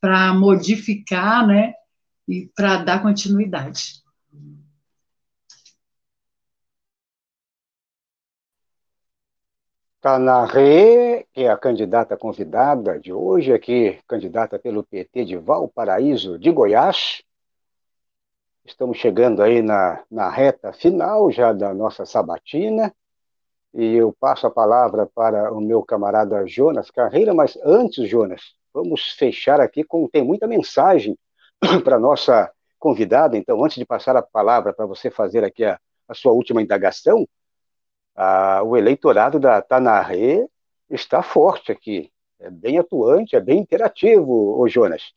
[0.00, 1.74] para modificar, né,
[2.28, 4.05] e para dar continuidade.
[10.06, 16.48] Tanaré, que é a candidata convidada de hoje, aqui, candidata pelo PT de Valparaíso, de
[16.52, 17.24] Goiás.
[18.64, 22.94] Estamos chegando aí na, na reta final já da nossa sabatina,
[23.74, 29.10] e eu passo a palavra para o meu camarada Jonas Carreira, mas antes, Jonas, vamos
[29.18, 30.08] fechar aqui com.
[30.08, 31.18] Tem muita mensagem
[31.82, 36.14] para nossa convidada, então, antes de passar a palavra para você fazer aqui a, a
[36.14, 37.26] sua última indagação,
[38.64, 40.46] o eleitorado da Tanaré
[40.90, 45.12] está forte aqui, é bem atuante, é bem interativo, o Jonas.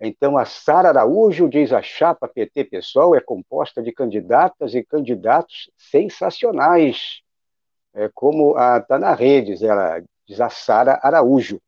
[0.00, 5.70] Então, a Sara Araújo diz a chapa PT Pessoal é composta de candidatas e candidatos
[5.76, 7.22] sensacionais
[7.94, 11.60] é, como a está rede, ela diz a Sara Araújo.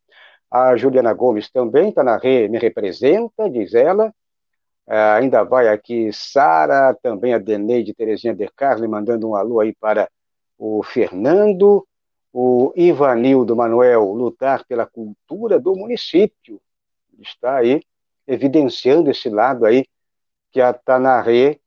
[0.50, 4.12] A Juliana Gomes também está na me representa, diz ela.
[4.86, 9.74] É, ainda vai aqui Sara, também a Deneide Terezinha de Carli, mandando um alô aí
[9.74, 10.08] para
[10.58, 11.86] o Fernando,
[12.32, 16.60] o Ivanildo Manuel, lutar pela cultura do município.
[17.20, 17.82] Está aí
[18.26, 19.84] evidenciando esse lado aí
[20.50, 21.58] que a Tanaré,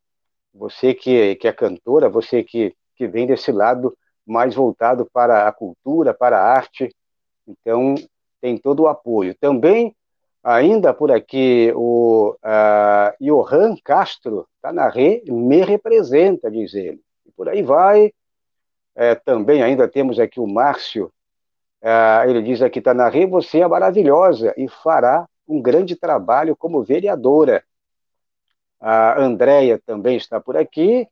[0.54, 3.96] você que, que é cantora, você que, que vem desse lado
[4.26, 6.94] mais voltado para a cultura, para a arte.
[7.48, 7.96] Então,
[8.42, 9.36] tem todo o apoio.
[9.40, 9.96] Também,
[10.44, 14.48] ainda por aqui, o uh, Johan Castro,
[14.94, 17.00] rede, me representa, diz ele.
[17.26, 18.12] E por aí vai.
[19.00, 21.14] É, também ainda temos aqui o Márcio,
[21.84, 22.82] uh, ele diz aqui,
[23.12, 27.64] rede, você é maravilhosa e fará um grande trabalho como vereadora.
[28.82, 31.08] A Andréia também está por aqui,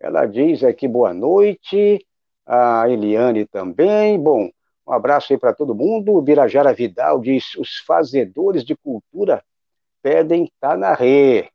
[0.00, 2.04] ela diz aqui boa noite,
[2.44, 4.18] a Eliane também.
[4.18, 4.50] Bom,
[4.84, 6.12] um abraço aí para todo mundo.
[6.14, 9.40] O Birajara Vidal diz: os fazedores de cultura
[10.02, 11.48] pedem Tanaré.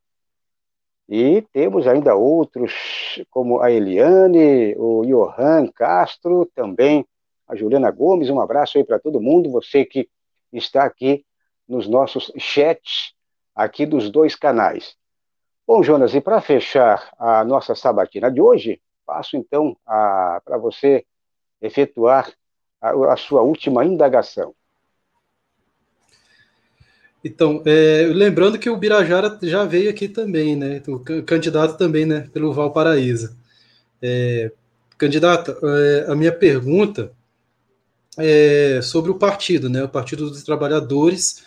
[1.07, 2.73] E temos ainda outros,
[3.29, 7.05] como a Eliane, o Johan Castro, também
[7.47, 8.29] a Juliana Gomes.
[8.29, 9.51] Um abraço aí para todo mundo.
[9.51, 10.09] Você que
[10.51, 11.23] está aqui
[11.67, 13.13] nos nossos chats,
[13.55, 14.95] aqui dos dois canais.
[15.67, 21.05] Bom, Jonas, e para fechar a nossa sabatina de hoje, Passo, então, para você
[21.61, 22.31] efetuar
[22.81, 24.55] a, a, sua última indagação.
[27.25, 30.83] Então, é, lembrando que o Birajara já veio aqui também, né?
[30.87, 32.29] O candidato também, né?
[32.31, 33.35] Pelo Valparaíso.
[33.99, 34.51] É,
[34.95, 37.11] candidata, é, a minha pergunta
[38.15, 39.83] é sobre o partido, né?
[39.83, 41.43] O Partido dos Trabalhadores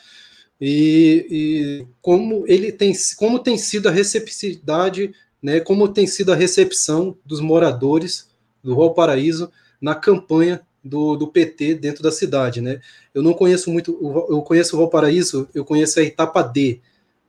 [0.60, 6.36] e, e como ele tem, como tem sido a receptividade né, como tem sido a
[6.36, 8.28] recepção dos moradores
[8.62, 12.80] do Valparaíso na campanha do, do PT dentro da cidade, né?
[13.14, 16.80] Eu não conheço muito, eu conheço o Valparaíso, eu conheço a etapa D,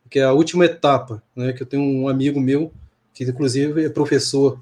[0.10, 1.54] que é a última etapa, né?
[1.54, 2.72] Que eu tenho um amigo meu
[3.14, 4.60] que inclusive é professor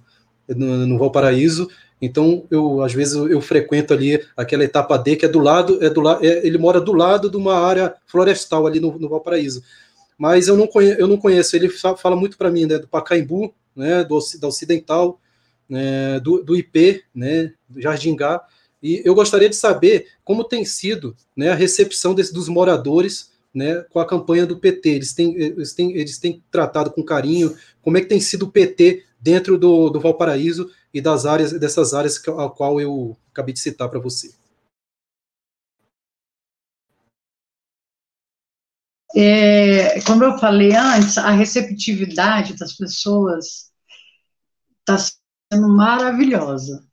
[0.48, 1.70] no, no Valparaíso,
[2.02, 5.90] então eu às vezes eu, frequento ali aquela etapa D que é do lado, é
[5.90, 9.62] do lado, é, ele mora do lado de uma área florestal ali no, no Valparaíso
[10.18, 11.56] mas eu não conheço, eu não conheço.
[11.56, 15.20] ele fala muito para mim né, do Pacaembu, né, do, da Ocidental,
[15.70, 18.44] né, do, do IP, né, do Jardim Gá,
[18.88, 23.84] e eu gostaria de saber como tem sido né, a recepção desse, dos moradores né,
[23.90, 24.90] com a campanha do PT.
[24.90, 28.52] Eles têm, eles, têm, eles têm tratado com carinho, como é que tem sido o
[28.52, 33.60] PT dentro do, do Valparaíso e das áreas dessas áreas a qual eu acabei de
[33.60, 34.32] citar para você.
[39.16, 43.72] É, como eu falei antes, a receptividade das pessoas
[44.80, 44.98] está
[45.52, 46.87] sendo maravilhosa.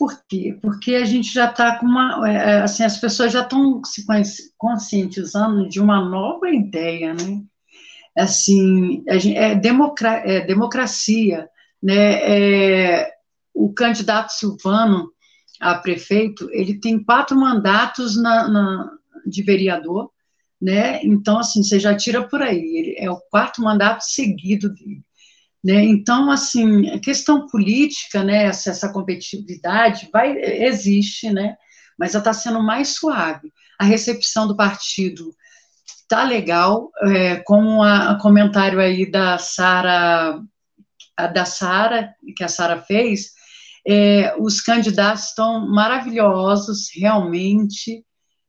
[0.00, 0.58] Por quê?
[0.62, 2.26] Porque a gente já está com uma.
[2.26, 4.06] É, é, assim, as pessoas já estão se
[4.56, 7.42] conscientizando de uma nova ideia, né?
[8.16, 11.46] Assim, é, democra, é democracia,
[11.82, 12.14] né?
[13.02, 13.12] É,
[13.52, 15.12] o candidato Silvano
[15.60, 18.90] a prefeito, ele tem quatro mandatos na, na
[19.26, 20.10] de vereador,
[20.58, 21.04] né?
[21.04, 25.04] Então, assim, você já tira por aí, ele é o quarto mandato seguido dele.
[25.62, 25.84] Né?
[25.84, 31.56] Então, assim, a questão política, né, essa, essa competitividade vai, existe, né,
[31.98, 33.52] mas ela está sendo mais suave.
[33.78, 35.34] A recepção do partido
[35.84, 40.40] está legal, é, com o comentário aí da Sara,
[41.32, 43.32] da Sara, que a Sara fez,
[43.86, 48.04] é, os candidatos estão maravilhosos, realmente,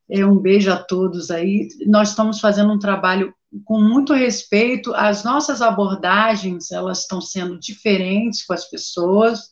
[0.09, 1.67] é, um beijo a todos aí.
[1.87, 3.33] Nós estamos fazendo um trabalho
[3.65, 4.93] com muito respeito.
[4.93, 9.51] As nossas abordagens, elas estão sendo diferentes com as pessoas,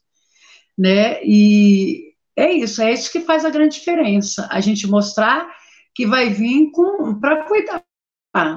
[0.77, 1.23] né?
[1.23, 4.47] E é isso, é isso que faz a grande diferença.
[4.51, 5.47] A gente mostrar
[5.93, 7.83] que vai vir com para cuidar,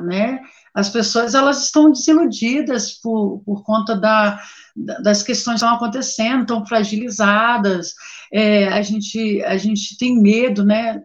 [0.04, 0.40] né?
[0.74, 4.40] as pessoas elas estão desiludidas por, por conta da,
[4.74, 7.94] das questões que estão acontecendo, estão fragilizadas,
[8.32, 11.02] é, a, gente, a gente tem medo, né,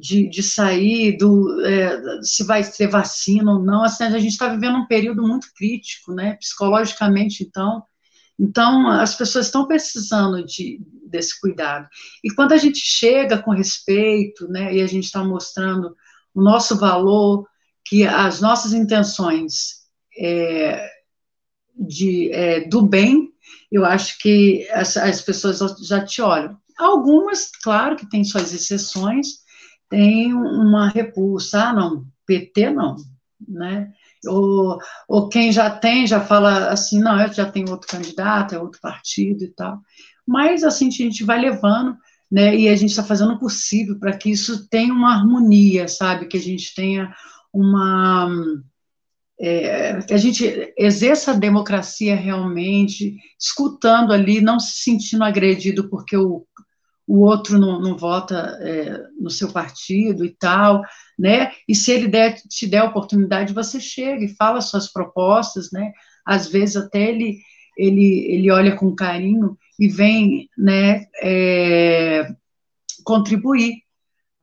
[0.00, 4.48] de, de sair, do, é, se vai ter vacina ou não, assim, a gente está
[4.48, 7.82] vivendo um período muito crítico, né, psicologicamente, então,
[8.38, 11.86] então as pessoas estão precisando de, desse cuidado,
[12.24, 15.94] e quando a gente chega com respeito, né, e a gente está mostrando
[16.34, 17.46] o nosso valor,
[17.84, 19.80] que as nossas intenções
[20.18, 20.88] é,
[21.76, 23.30] de, é, do bem,
[23.70, 26.56] eu acho que as, as pessoas já te olham.
[26.78, 29.40] Algumas, claro que tem suas exceções,
[29.90, 32.96] tem uma repulsa, ah, não, PT não,
[33.46, 33.92] né?
[34.26, 34.78] Ou,
[35.08, 38.80] ou quem já tem, já fala assim, não, eu já tenho outro candidato, é outro
[38.80, 39.80] partido e tal.
[40.26, 41.96] Mas, assim, a gente vai levando,
[42.30, 46.26] né, e a gente está fazendo o possível para que isso tenha uma harmonia, sabe?
[46.26, 47.12] Que a gente tenha
[47.52, 48.30] uma.
[49.42, 56.14] É, que a gente exerça a democracia realmente, escutando ali, não se sentindo agredido porque
[56.14, 56.46] o,
[57.06, 60.82] o outro não, não vota é, no seu partido e tal,
[61.18, 61.50] né?
[61.68, 65.92] E se ele der, te der a oportunidade, você chega e fala suas propostas, né?
[66.24, 67.38] Às vezes até ele,
[67.76, 72.28] ele, ele olha com carinho e vem, né, é,
[73.02, 73.82] contribuir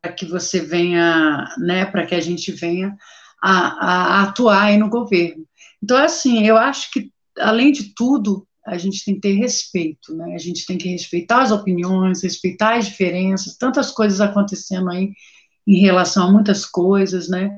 [0.02, 2.96] para que você venha, né, para que a gente venha
[3.42, 5.46] a, a atuar aí no governo.
[5.82, 10.36] Então, assim, eu acho que, além de tudo, a gente tem que ter respeito, né?
[10.36, 15.14] A gente tem que respeitar as opiniões, respeitar as diferenças, tantas coisas acontecendo aí
[15.66, 17.58] em relação a muitas coisas, né?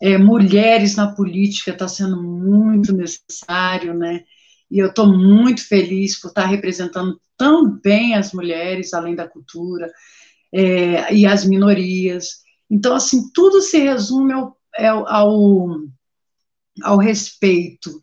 [0.00, 4.24] É, mulheres na política está sendo muito necessário, né?
[4.70, 9.92] E eu estou muito feliz por estar representando tão bem as mulheres, além da cultura,
[10.52, 12.38] é, e as minorias.
[12.70, 15.68] Então, assim, tudo se resume ao, é ao,
[16.82, 18.02] ao respeito,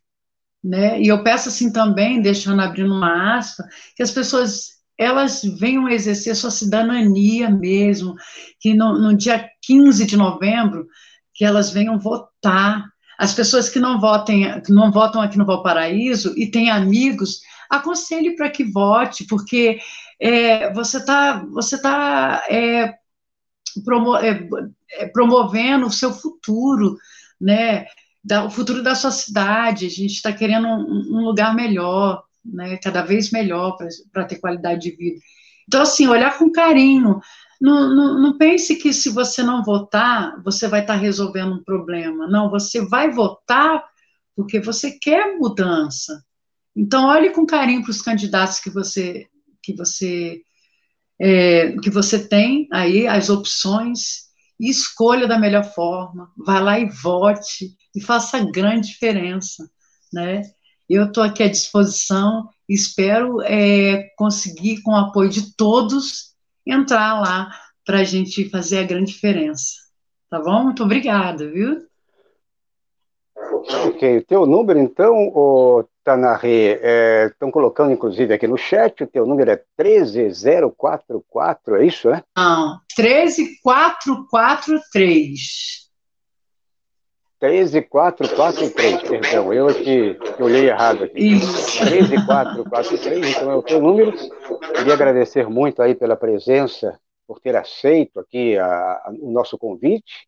[0.64, 1.02] né?
[1.02, 3.64] E eu peço assim também, deixando abrindo uma aspa,
[3.96, 8.16] que as pessoas elas venham exercer sua cidadania mesmo,
[8.60, 10.88] que no, no dia 15 de novembro
[11.34, 12.86] que elas venham votar.
[13.18, 18.36] As pessoas que não votem, que não votam aqui no Valparaíso e têm amigos, aconselhe
[18.36, 19.80] para que vote, porque
[20.20, 22.94] é, você está você tá, é,
[23.84, 24.48] promo é,
[24.92, 26.98] é, promovendo o seu futuro,
[27.40, 27.86] né?
[28.24, 29.86] Da, o futuro da sua cidade.
[29.86, 32.78] A gente está querendo um, um, lugar melhor, né?
[32.78, 33.78] Cada vez melhor
[34.12, 35.20] para ter qualidade de vida.
[35.68, 37.20] Então, assim, olhar com carinho.
[37.60, 41.64] Não, não, não, pense que se você não votar, você vai estar tá resolvendo um
[41.64, 42.28] problema.
[42.28, 43.84] Não, você vai votar
[44.36, 46.24] porque você quer mudança.
[46.76, 49.28] Então, olhe com carinho para os candidatos que você
[49.62, 50.42] que você
[51.20, 54.24] é, que você tem aí as opções
[54.60, 59.70] e escolha da melhor forma, vá lá e vote e faça grande diferença,
[60.12, 60.42] né?
[60.90, 66.34] Eu estou aqui à disposição, espero é, conseguir, com o apoio de todos,
[66.66, 67.52] entrar lá
[67.86, 69.74] para a gente fazer a grande diferença.
[70.30, 70.64] Tá bom?
[70.64, 71.86] Muito obrigada, viu?
[73.88, 76.80] Ok, o teu número, então, o Tanarê,
[77.32, 82.22] estão é, colocando, inclusive, aqui no chat, o teu número é 13044, é isso, é?
[82.36, 85.83] Não, 13443.
[87.44, 91.36] 13443, perdão, eu que, que olhei errado aqui.
[91.36, 91.86] Isso.
[91.86, 94.14] 13443, então é o teu número.
[94.74, 100.26] Queria agradecer muito aí pela presença, por ter aceito aqui a, a, o nosso convite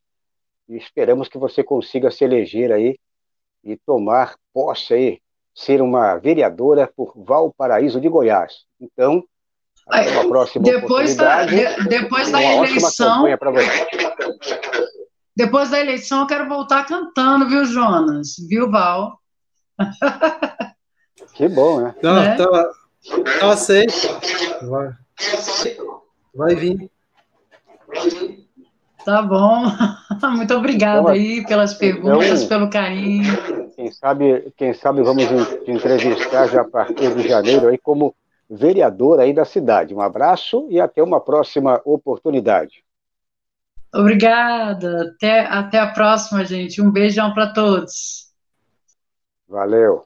[0.68, 2.98] e esperamos que você consiga se eleger aí
[3.64, 5.22] e tomar posse aí,
[5.54, 8.66] ser uma vereadora por Valparaíso de Goiás.
[8.80, 9.24] Então,
[9.88, 13.24] até uma próxima depois da, de, depois da eleição.
[15.36, 18.36] Depois da eleição, eu quero voltar cantando, viu, Jonas?
[18.48, 19.20] Viu, Val?
[21.34, 21.96] Que bom, né?
[22.02, 22.36] Não, é?
[22.38, 22.72] Tava.
[24.70, 24.96] Vai,
[26.34, 26.90] vai vir.
[29.04, 29.66] Tá bom.
[30.36, 33.24] Muito obrigada então, aí pelas perguntas, então, pelo carinho.
[33.76, 35.26] Quem sabe, quem sabe vamos
[35.64, 38.16] te entrevistar já a partir de janeiro aí como
[38.50, 39.94] vereador aí da cidade.
[39.94, 42.84] Um abraço e até uma próxima oportunidade.
[43.96, 45.14] Obrigada.
[45.14, 46.82] Até, até a próxima, gente.
[46.82, 48.32] Um beijão para todos.
[49.48, 50.06] Valeu.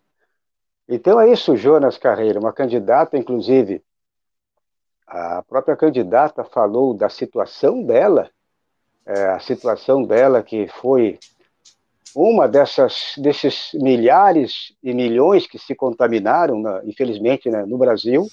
[0.87, 3.83] Então é isso, Jonas Carreira, uma candidata, inclusive,
[5.05, 8.29] a própria candidata falou da situação dela
[9.09, 11.17] é, a situação dela, que foi
[12.15, 18.27] uma dessas, desses milhares e milhões que se contaminaram, infelizmente, né, no Brasil,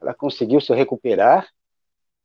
[0.00, 1.46] ela conseguiu se recuperar,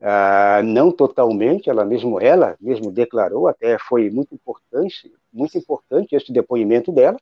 [0.05, 6.29] ah, não totalmente, ela mesmo ela mesmo declarou, até foi muito importante, muito importante esse
[6.33, 7.17] depoimento dela.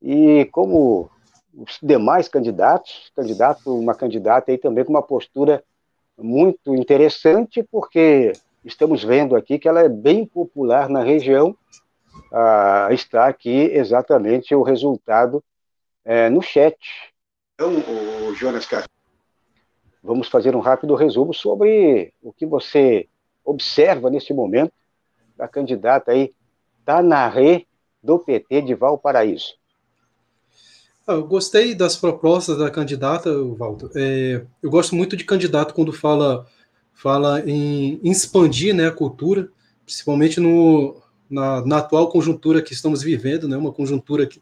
[0.00, 1.10] E como
[1.52, 5.64] os demais candidatos, candidato, uma candidata aí também com uma postura
[6.16, 8.34] muito interessante, porque
[8.64, 11.56] estamos vendo aqui que ela é bem popular na região.
[12.32, 15.42] Ah, está aqui exatamente o resultado
[16.04, 16.78] é, no chat.
[17.54, 17.72] Então,
[18.28, 18.99] o Jonas Carlos
[20.02, 23.08] vamos fazer um rápido resumo sobre o que você
[23.44, 24.72] observa neste momento
[25.36, 26.32] da candidata aí,
[26.84, 27.64] Tanaré,
[28.02, 29.54] do PT de Valparaíso.
[31.06, 33.90] Ah, eu gostei das propostas da candidata, Walter.
[33.94, 36.46] É, eu gosto muito de candidato quando fala,
[36.94, 39.48] fala em, em expandir né, a cultura,
[39.84, 44.40] principalmente no, na, na, atual conjuntura que estamos vivendo, né, uma conjuntura que,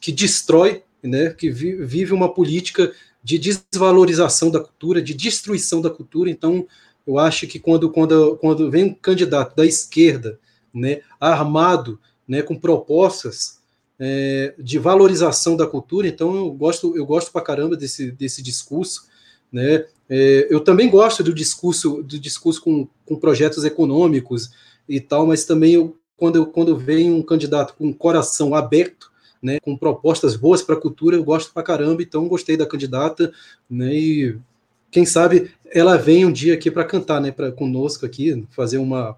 [0.00, 2.92] que destrói, né, que vive uma política
[3.22, 6.30] de desvalorização da cultura, de destruição da cultura.
[6.30, 6.66] Então,
[7.06, 10.38] eu acho que quando, quando, quando vem um candidato da esquerda,
[10.72, 13.58] né, armado, né, com propostas
[13.98, 19.08] é, de valorização da cultura, então eu gosto, eu gosto pra caramba desse, desse discurso,
[19.52, 19.84] né?
[20.08, 24.50] É, eu também gosto do discurso, do discurso com, com projetos econômicos
[24.88, 29.09] e tal, mas também eu, quando, eu, quando vem um candidato com um coração aberto
[29.42, 33.32] né, com propostas boas para a cultura, eu gosto pra caramba, então gostei da candidata,
[33.68, 34.38] né, e
[34.90, 39.16] quem sabe ela vem um dia aqui para cantar, né, para conosco aqui, fazer uma,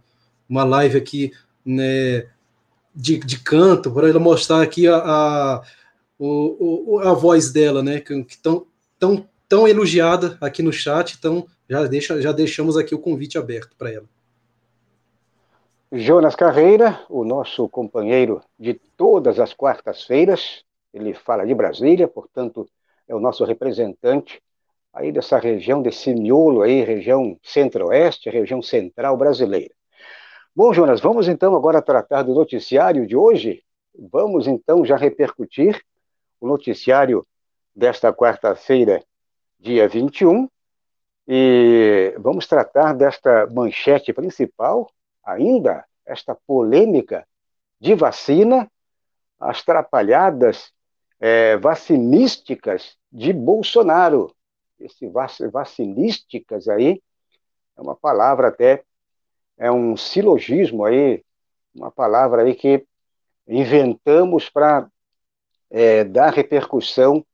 [0.49, 1.33] uma live aqui,
[1.65, 2.27] né,
[2.95, 5.63] de, de canto, para ela mostrar aqui a, a,
[6.19, 8.67] o, a voz dela, né, que, que tão,
[8.99, 13.75] tão, tão elogiada aqui no chat, então já, deixa, já deixamos aqui o convite aberto
[13.77, 14.05] para ela.
[15.95, 22.67] Jonas Carreira, o nosso companheiro de todas as quartas-feiras, ele fala de Brasília, portanto,
[23.07, 24.41] é o nosso representante
[24.91, 29.75] aí dessa região, desse miolo aí, região centro-oeste, região central brasileira.
[30.57, 33.63] Bom, Jonas, vamos então agora tratar do noticiário de hoje.
[34.11, 35.79] Vamos então já repercutir
[36.41, 37.23] o noticiário
[37.77, 39.05] desta quarta-feira,
[39.61, 40.49] dia 21,
[41.29, 44.91] e vamos tratar desta manchete principal,
[45.25, 47.27] ainda esta polêmica
[47.81, 48.71] de vacina,
[49.39, 50.73] as trapalhadas
[51.21, 54.35] é, vacinísticas de Bolsonaro.
[54.79, 57.03] Esse vac, vacinísticas aí
[57.77, 58.83] é uma palavra até,
[59.57, 61.25] é um silogismo aí,
[61.75, 62.85] uma palavra aí que
[63.47, 64.89] inventamos para
[65.71, 67.25] é, dar repercussão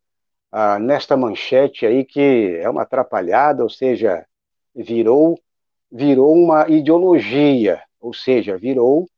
[0.51, 4.26] ah, nesta manchete aí que é uma atrapalhada, ou seja,
[4.74, 5.39] virou
[5.91, 9.09] virou uma ideologia, ou seja, virou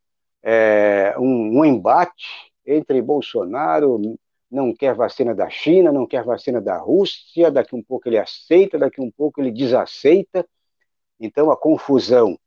[0.42, 4.00] é, um, um embate entre Bolsonaro,
[4.50, 8.78] não quer vacina da China, não quer vacina da Rússia, daqui um pouco ele aceita,
[8.78, 10.46] daqui um pouco ele desaceita.
[11.18, 12.38] Então, a confusão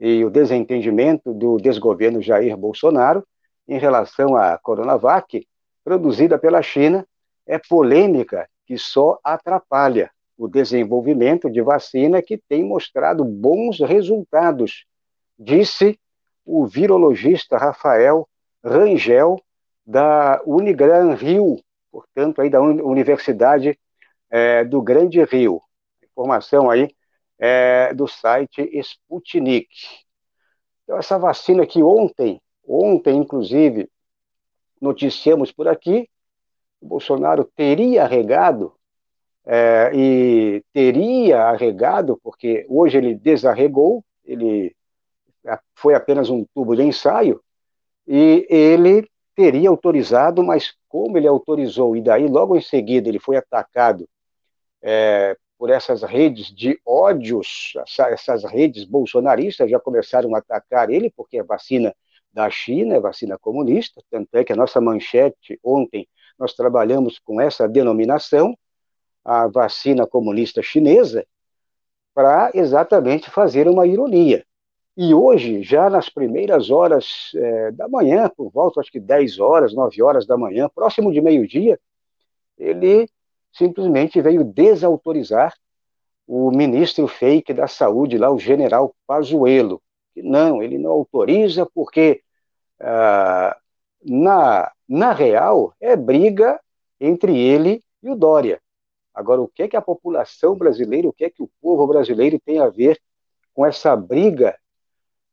[0.00, 3.26] e o desentendimento do desgoverno Jair Bolsonaro
[3.68, 5.46] em relação à Coronavac,
[5.84, 7.06] produzida pela China,
[7.46, 10.10] é polêmica que só atrapalha
[10.42, 14.84] o desenvolvimento de vacina que tem mostrado bons resultados,
[15.38, 15.96] disse
[16.44, 18.28] o virologista Rafael
[18.64, 19.40] Rangel,
[19.86, 21.60] da Unigran Rio,
[21.92, 23.78] portanto, aí da Universidade
[24.28, 25.62] é, do Grande Rio.
[26.02, 26.92] Informação aí
[27.38, 29.68] é, do site Sputnik.
[30.82, 33.88] Então, essa vacina que ontem, ontem, inclusive,
[34.80, 36.08] noticiamos por aqui,
[36.80, 38.74] o Bolsonaro teria regado
[39.44, 44.74] é, e teria arregado, porque hoje ele desarregou, ele
[45.74, 47.42] foi apenas um tubo de ensaio,
[48.06, 53.36] e ele teria autorizado, mas como ele autorizou, e daí logo em seguida ele foi
[53.36, 54.08] atacado
[54.80, 57.72] é, por essas redes de ódios,
[58.10, 61.94] essas redes bolsonaristas já começaram a atacar ele, porque é vacina
[62.32, 67.40] da China, é vacina comunista, tanto é que a nossa manchete ontem nós trabalhamos com
[67.40, 68.56] essa denominação,
[69.24, 71.24] a vacina comunista chinesa,
[72.14, 74.44] para exatamente fazer uma ironia.
[74.96, 79.74] E hoje, já nas primeiras horas é, da manhã, por volta acho que 10 horas,
[79.74, 81.80] 9 horas da manhã, próximo de meio-dia,
[82.58, 83.08] ele
[83.52, 85.54] simplesmente veio desautorizar
[86.26, 89.82] o ministro fake da saúde, lá, o general Pazuello.
[90.16, 92.22] Não, ele não autoriza porque,
[92.80, 93.56] ah,
[94.04, 96.60] na, na real, é briga
[97.00, 98.61] entre ele e o Dória.
[99.14, 102.38] Agora, o que é que a população brasileira, o que é que o povo brasileiro
[102.40, 103.00] tem a ver
[103.54, 104.56] com essa briga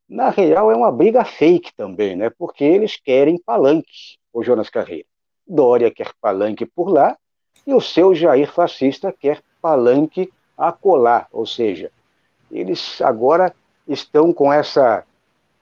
[0.08, 2.30] na real, é uma briga fake também, né?
[2.32, 5.06] Porque eles querem palanque, o Jonas Carreira.
[5.48, 7.16] Dória quer palanque por lá
[7.66, 11.92] e o seu Jair fascista quer palanque a colar, ou seja,
[12.52, 13.54] eles agora
[13.88, 15.06] estão com essa,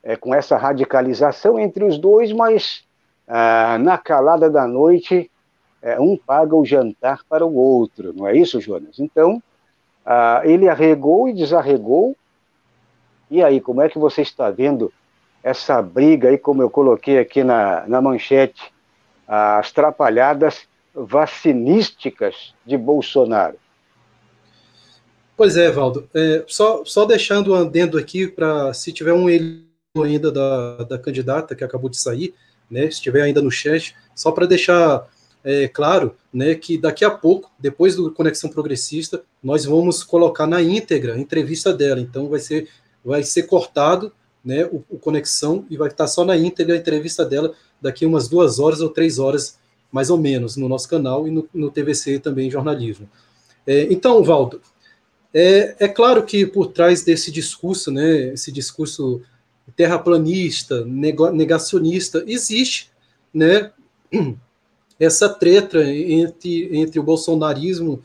[0.02, 2.84] é, com essa radicalização entre os dois, mas
[3.28, 5.30] ah, na calada da noite,
[5.82, 9.00] é, um paga o jantar para o outro, não é isso, Jonas?
[9.00, 9.42] Então,
[10.06, 12.16] ah, ele arregou e desarregou.
[13.30, 14.92] E aí, como é que você está vendo
[15.44, 18.74] essa briga aí, como eu coloquei aqui na, na manchete,
[19.28, 23.58] as trapalhadas vacinísticas de Bolsonaro?
[25.36, 26.10] Pois é, Valdo.
[26.16, 29.28] É, só, só deixando adendo aqui para se tiver um
[30.04, 32.34] ainda da, da candidata que acabou de sair,
[32.70, 35.08] né, se estiver ainda no chat, só para deixar
[35.48, 40.62] é, claro né, que daqui a pouco, depois do Conexão Progressista, nós vamos colocar na
[40.62, 42.02] íntegra a entrevista dela.
[42.02, 42.68] Então vai ser,
[43.04, 44.12] vai ser cortado
[44.44, 48.28] né, o, o Conexão e vai estar só na íntegra a entrevista dela daqui umas
[48.28, 49.58] duas horas ou três horas,
[49.90, 53.10] mais ou menos, no nosso canal e no, no TVC também jornalismo.
[53.66, 54.62] É, então, Valdo,
[55.34, 59.22] é, é claro que por trás desse discurso, né, esse discurso
[59.78, 62.92] terraplanista, negacionista, existe
[63.34, 63.72] né,
[65.00, 68.02] essa treta entre, entre o bolsonarismo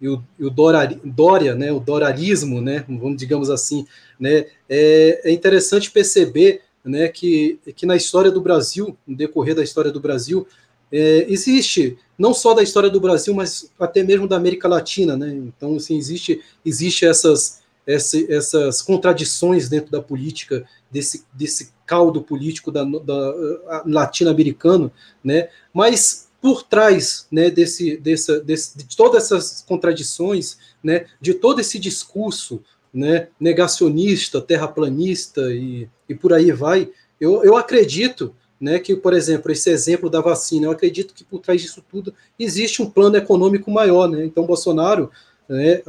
[0.00, 3.86] e o, e o Dória, né, o dorarismo, né, vamos digamos assim,
[4.20, 9.62] né, é, é interessante perceber né, que, que na história do Brasil, no decorrer da
[9.62, 10.46] história do Brasil,
[10.92, 15.28] é, existe não só da história do Brasil, mas até mesmo da América Latina, né?
[15.28, 22.70] Então, assim, existe, existe essas, essa, essas contradições dentro da política, desse, desse caldo político
[22.70, 24.90] da, da latino-americano,
[25.22, 25.48] né?
[25.74, 31.76] Mas por trás, né, desse, desse, desse, de todas essas contradições, né, de todo esse
[31.76, 32.62] discurso,
[32.94, 36.88] né, negacionista, terraplanista e, e por aí vai,
[37.20, 41.40] eu, eu acredito né, que, por exemplo, esse exemplo da vacina, eu acredito que por
[41.40, 44.08] trás disso tudo existe um plano econômico maior.
[44.08, 44.24] Né?
[44.24, 45.10] Então, Bolsonaro,
[45.48, 45.82] né,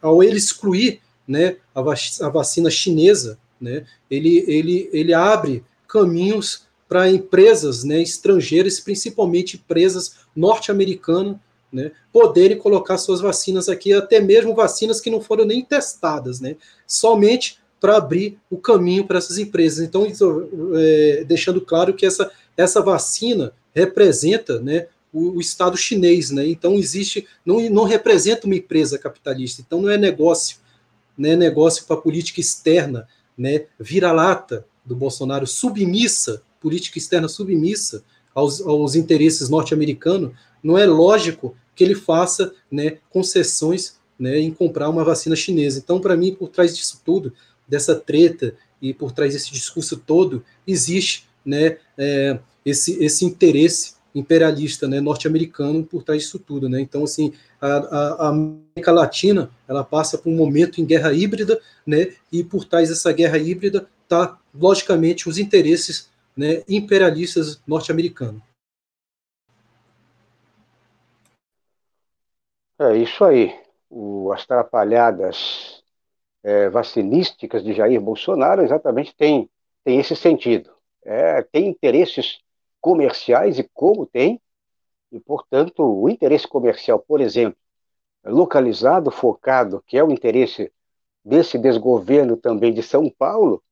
[0.00, 7.10] ao ele excluir né, a, a vacina chinesa, né, ele, ele, ele abre caminhos para
[7.10, 11.36] empresas né, estrangeiras, principalmente empresas norte-americanas,
[11.72, 16.56] né, poderem colocar suas vacinas aqui, até mesmo vacinas que não foram nem testadas, né,
[16.86, 19.86] somente para abrir o caminho para essas empresas.
[19.86, 20.06] Então,
[20.74, 26.46] é, deixando claro que essa, essa vacina representa né, o, o, Estado chinês, né?
[26.46, 30.58] Então existe, não, não representa uma empresa capitalista, então não é negócio,
[31.16, 31.30] né?
[31.30, 33.06] É negócio para política externa,
[33.38, 33.66] né?
[33.78, 38.02] Vira-lata do Bolsonaro, submissa, política externa submissa
[38.34, 44.88] aos, aos interesses norte-americanos, não é lógico que ele faça né, concessões né, em comprar
[44.88, 45.78] uma vacina chinesa.
[45.78, 47.34] Então, para mim, por trás disso tudo,
[47.68, 54.88] dessa treta e por trás desse discurso todo existe né, é, esse, esse interesse imperialista
[54.88, 56.66] né, norte-americano por trás disso tudo.
[56.66, 56.80] Né?
[56.80, 62.14] Então, assim, a, a, América Latina ela passa por um momento em guerra híbrida, né,
[62.32, 68.42] e por trás dessa guerra híbrida está, logicamente, os interesses né, imperialistas norte-americanos.
[72.78, 73.54] É isso aí.
[73.88, 75.82] O, as trapalhadas
[76.42, 79.48] é, vacinísticas de Jair Bolsonaro exatamente tem,
[79.84, 80.72] tem esse sentido.
[81.04, 82.40] É, tem interesses
[82.80, 84.40] comerciais e como tem,
[85.12, 87.58] e, portanto, o interesse comercial, por exemplo,
[88.24, 90.72] localizado, focado, que é o interesse
[91.24, 93.62] desse desgoverno também de São Paulo,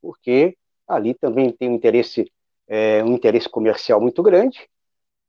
[0.00, 0.56] porque
[0.86, 2.30] ali também tem um interesse,
[2.68, 4.68] é, um interesse comercial muito grande,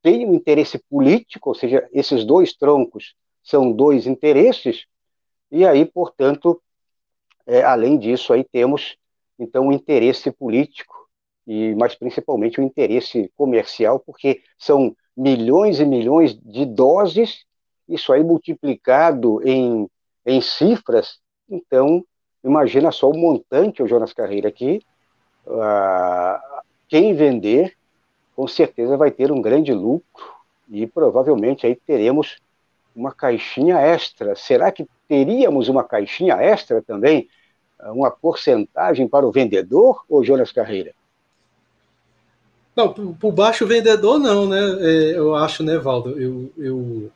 [0.01, 4.85] tem um interesse político, ou seja, esses dois troncos são dois interesses,
[5.51, 6.61] e aí, portanto,
[7.45, 8.97] é, além disso, aí temos
[9.37, 11.07] então o um interesse político
[11.45, 17.45] e, mas principalmente o um interesse comercial, porque são milhões e milhões de doses,
[17.87, 19.89] isso aí multiplicado em,
[20.25, 22.03] em cifras, então
[22.43, 24.81] imagina só o montante, o Jonas Carreira, aqui,
[25.47, 27.75] ah, quem vender,
[28.35, 30.33] com certeza vai ter um grande lucro
[30.69, 32.37] e provavelmente aí teremos
[32.95, 34.35] uma caixinha extra.
[34.35, 37.27] Será que teríamos uma caixinha extra também,
[37.87, 40.93] uma porcentagem para o vendedor, ou Jonas Carreira?
[42.75, 44.59] Não, por baixo vendedor não, né?
[44.79, 46.19] É, eu acho, né, Valdo?
[46.19, 47.11] Eu, eu,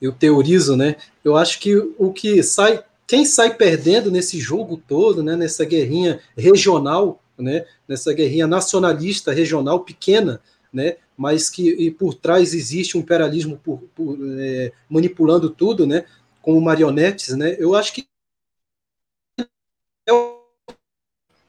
[0.00, 0.96] eu teorizo, né?
[1.22, 5.36] Eu acho que o que sai, quem sai perdendo nesse jogo todo, né?
[5.36, 7.64] Nessa guerrinha regional, né?
[7.86, 10.40] Nessa guerrinha nacionalista regional pequena,
[10.72, 10.96] né?
[11.16, 16.04] Mas que por trás existe um imperialismo por, por é, manipulando tudo, né?
[16.42, 17.56] Como marionetes, né?
[17.58, 18.06] Eu acho que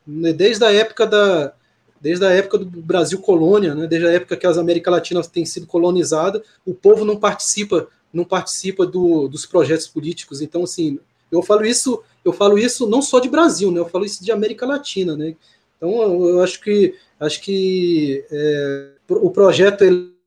[0.06, 1.54] né, desde a época da
[2.02, 5.46] desde a época do Brasil colônia, né, desde a época que as Américas Latinas têm
[5.46, 10.42] sido colonizadas, o povo não participa não participa do, dos projetos políticos.
[10.42, 11.00] Então, assim,
[11.32, 13.80] Eu falo isso, eu falo isso não só de Brasil, né?
[13.80, 15.36] Eu falo isso de América Latina, né?
[15.80, 19.84] Então eu acho que acho que é, o projeto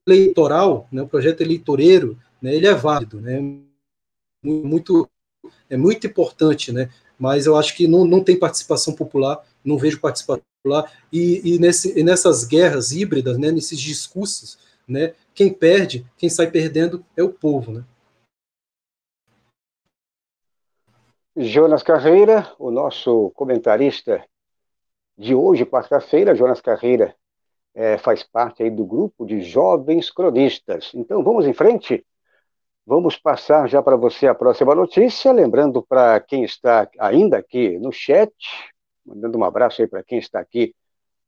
[0.06, 3.38] eleitoral, né, o projeto eleitoreiro, né, ele é válido, né?
[4.42, 5.08] Muito
[5.68, 6.90] é muito importante, né?
[7.18, 11.58] Mas eu acho que não, não tem participação popular, não vejo participação popular e, e,
[11.58, 17.22] nesse, e nessas guerras híbridas, né, nesses discursos, né, quem perde, quem sai perdendo é
[17.22, 17.84] o povo, né?
[21.36, 24.22] Jonas Carreira, o nosso comentarista
[25.16, 26.34] de hoje, quarta-feira.
[26.34, 27.14] Jonas Carreira
[27.74, 30.90] é, faz parte aí do grupo de jovens cronistas.
[30.94, 32.04] Então, vamos em frente?
[32.86, 37.92] Vamos passar já para você a próxima notícia, lembrando para quem está ainda aqui no
[37.92, 38.32] chat,
[39.06, 40.74] mandando um abraço aí para quem está aqui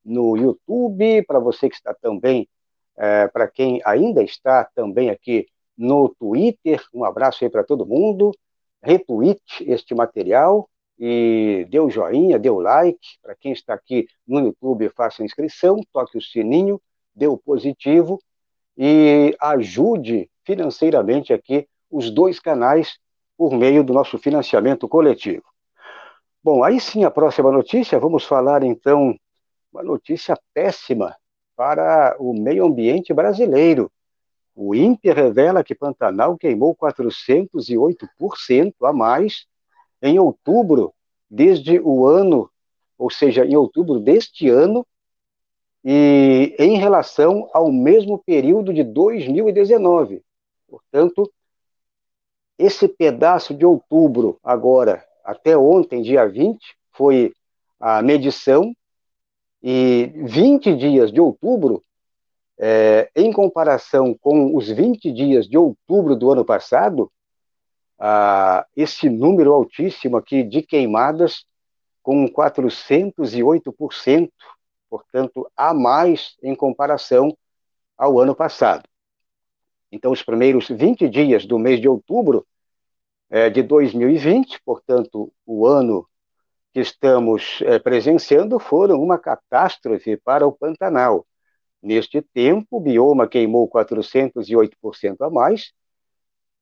[0.04, 2.48] no YouTube, para você que está também,
[2.96, 5.46] é, para quem ainda está também aqui
[5.78, 8.32] no Twitter, um abraço aí para todo mundo
[8.84, 10.68] retweet este material
[10.98, 13.18] e dê o joinha, dê o like.
[13.22, 16.80] Para quem está aqui no YouTube, faça a inscrição, toque o sininho,
[17.14, 18.20] dê o positivo
[18.76, 22.98] e ajude financeiramente aqui os dois canais
[23.36, 25.44] por meio do nosso financiamento coletivo.
[26.42, 29.16] Bom, aí sim a próxima notícia, vamos falar então
[29.72, 31.16] uma notícia péssima
[31.56, 33.90] para o meio ambiente brasileiro.
[34.54, 39.46] O INPE revela que Pantanal queimou 408% a mais
[40.04, 40.92] em outubro,
[41.30, 42.50] desde o ano,
[42.98, 44.86] ou seja, em outubro deste ano,
[45.82, 50.22] e em relação ao mesmo período de 2019.
[50.68, 51.32] Portanto,
[52.58, 56.60] esse pedaço de outubro, agora, até ontem, dia 20,
[56.92, 57.32] foi
[57.80, 58.74] a medição,
[59.62, 61.82] e 20 dias de outubro
[62.58, 67.10] é, em comparação com os 20 dias de outubro do ano passado,
[67.98, 71.44] ah, esse número altíssimo aqui de queimadas,
[72.02, 74.30] com 408%,
[74.90, 77.36] portanto, a mais em comparação
[77.96, 78.82] ao ano passado.
[79.90, 82.46] Então, os primeiros 20 dias do mês de outubro
[83.30, 86.06] é, de 2020, portanto, o ano
[86.72, 91.24] que estamos é, presenciando, foram uma catástrofe para o Pantanal.
[91.80, 95.72] Neste tempo, o bioma queimou 408% a mais,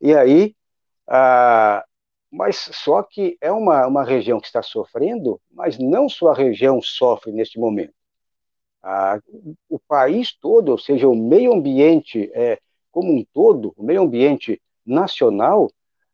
[0.00, 0.54] e aí,
[1.08, 1.82] uh,
[2.30, 6.80] mas só que é uma, uma região que está sofrendo, mas não só a região
[6.82, 7.94] sofre neste momento.
[8.82, 12.58] Uh, o país todo, ou seja, o meio ambiente é,
[12.90, 15.70] como um todo, o meio ambiente nacional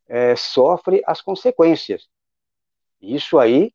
[0.07, 2.09] é, sofre as consequências.
[3.01, 3.72] Isso aí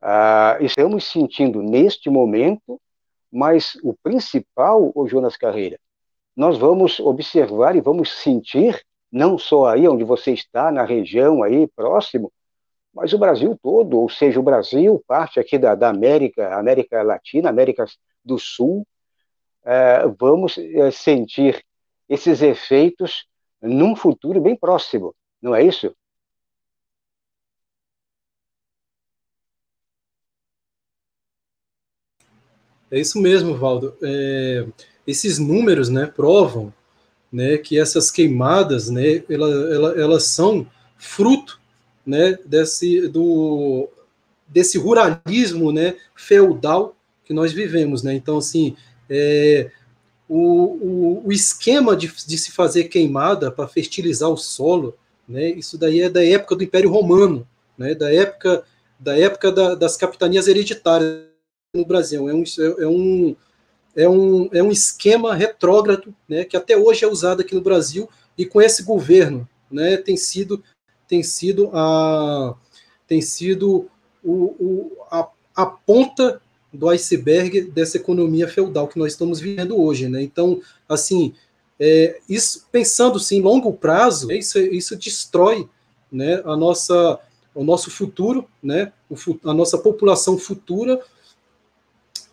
[0.00, 2.80] ah, estamos sentindo neste momento,
[3.30, 5.78] mas o principal, o Jonas Carreira,
[6.36, 8.80] nós vamos observar e vamos sentir,
[9.10, 12.32] não só aí onde você está, na região aí próximo,
[12.94, 17.48] mas o Brasil todo, ou seja, o Brasil, parte aqui da, da América, América Latina,
[17.48, 17.84] América
[18.24, 18.86] do Sul,
[19.64, 21.62] é, vamos é, sentir
[22.08, 23.26] esses efeitos
[23.60, 25.94] num futuro bem próximo, não é isso?
[32.90, 33.94] É isso mesmo, Valdo.
[34.02, 34.66] É,
[35.06, 36.72] esses números, né, provam,
[37.32, 40.66] né, que essas queimadas, né, ela, ela, elas são
[40.96, 41.60] fruto,
[42.04, 43.88] né, desse do
[44.50, 48.14] desse ruralismo, né, feudal que nós vivemos, né.
[48.14, 48.74] Então, assim,
[49.10, 49.70] é,
[50.26, 54.96] o, o, o esquema de, de, se fazer queimada para fertilizar o solo,
[55.28, 58.64] né, isso daí é da época do Império Romano, né, da época,
[58.98, 61.27] da época da, das capitanias hereditárias
[61.74, 62.28] no Brasil.
[62.28, 62.44] É um,
[62.78, 63.36] é, um,
[63.94, 68.08] é, um, é um esquema retrógrado né, que até hoje é usado aqui no Brasil
[68.36, 70.62] e com esse governo né, tem sido,
[71.06, 72.54] tem sido, a,
[73.06, 73.88] tem sido
[74.24, 76.40] o, o, a, a ponta
[76.72, 80.22] do iceberg dessa economia feudal que nós estamos vivendo hoje, né?
[80.22, 81.34] Então, assim,
[81.80, 85.66] é, isso pensando sim, em longo prazo, isso, isso destrói,
[86.12, 87.18] né, a nossa,
[87.54, 91.00] o nosso futuro, né, o, a nossa população futura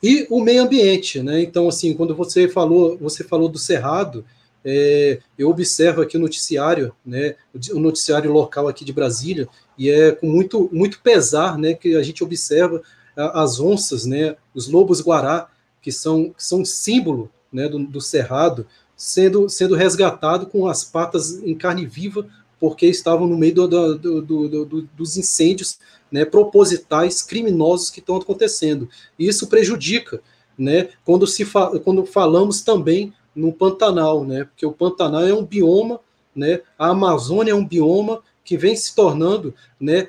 [0.02, 1.42] E o meio ambiente, né?
[1.42, 4.26] Então, assim, quando você falou, você falou do cerrado,
[4.66, 7.36] é, eu observo aqui o noticiário, né,
[7.72, 12.02] o noticiário local aqui de Brasília, e é com muito, muito pesar, né, que a
[12.02, 12.82] gente observa
[13.16, 15.48] as onças, né, os lobos guará,
[15.84, 18.66] que são, que são símbolo, né, do, do cerrado,
[18.98, 22.28] sendo, sendo resgatado com as patas em carne viva,
[22.60, 25.78] porque estavam no meio do, do, do, dos incêndios
[26.12, 28.90] né, propositais criminosos que estão acontecendo.
[29.18, 30.22] E isso prejudica,
[30.58, 34.46] né, quando, se fa quando falamos também no Pantanal, né?
[34.46, 36.00] Porque o Pantanal é um bioma,
[36.34, 36.62] né?
[36.80, 40.08] A Amazônia é um bioma que vem se tornando, né?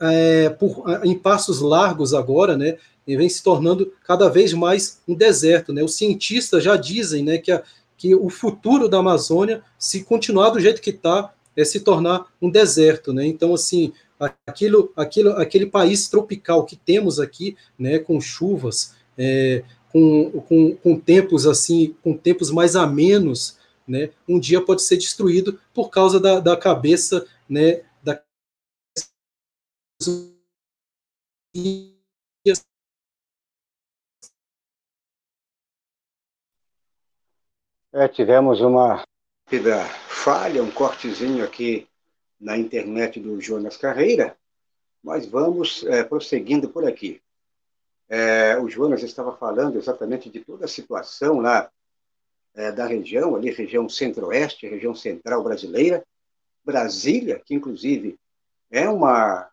[0.00, 2.76] É, por, em passos largos agora, né?
[3.06, 5.84] E vem se tornando cada vez mais um deserto, né?
[5.84, 7.38] Os cientistas já dizem, né?
[7.38, 7.62] Que, a,
[7.96, 12.50] que o futuro da Amazônia, se continuar do jeito que está, é se tornar um
[12.50, 13.26] deserto, né?
[13.26, 13.92] Então, assim,
[14.46, 17.98] aquilo, aquilo, aquele país tropical que temos aqui, né?
[17.98, 24.60] Com chuvas, é, com, com, com tempos assim, com tempos mais amenos, né, um dia
[24.60, 28.20] pode ser destruído por causa da, da cabeça, né, da
[37.92, 39.04] é, tivemos uma
[40.08, 41.86] falha, um cortezinho aqui
[42.40, 44.36] na internet do Jonas Carreira,
[45.02, 47.20] mas vamos é, prosseguindo por aqui.
[48.08, 51.70] É, o Jonas estava falando exatamente de toda a situação lá
[52.54, 56.04] é, da região, ali, região centro-oeste, região central brasileira.
[56.64, 58.18] Brasília, que inclusive
[58.70, 59.50] é uma,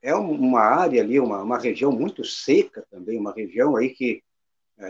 [0.00, 4.22] é uma área ali, uma, uma região muito seca também, uma região aí que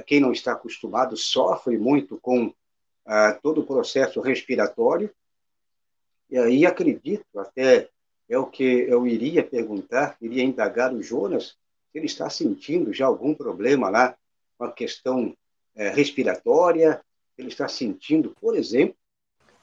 [0.07, 2.55] quem não está acostumado sofre muito com
[3.43, 5.11] todo o processo respiratório.
[6.31, 7.89] E aí acredito, até
[8.29, 11.57] é o que eu iria perguntar, iria indagar o Jonas,
[11.95, 14.17] ele está sentindo já algum problema lá
[14.57, 15.37] com a questão
[15.75, 17.03] é, respiratória,
[17.37, 18.97] ele está sentindo, por exemplo,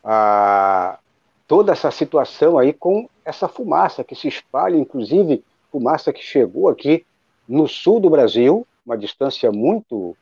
[0.04, 1.00] a,
[1.48, 7.06] toda essa situação aí com essa fumaça que se espalha, inclusive fumaça que chegou aqui
[7.48, 10.16] no sul do Brasil, uma distância muito,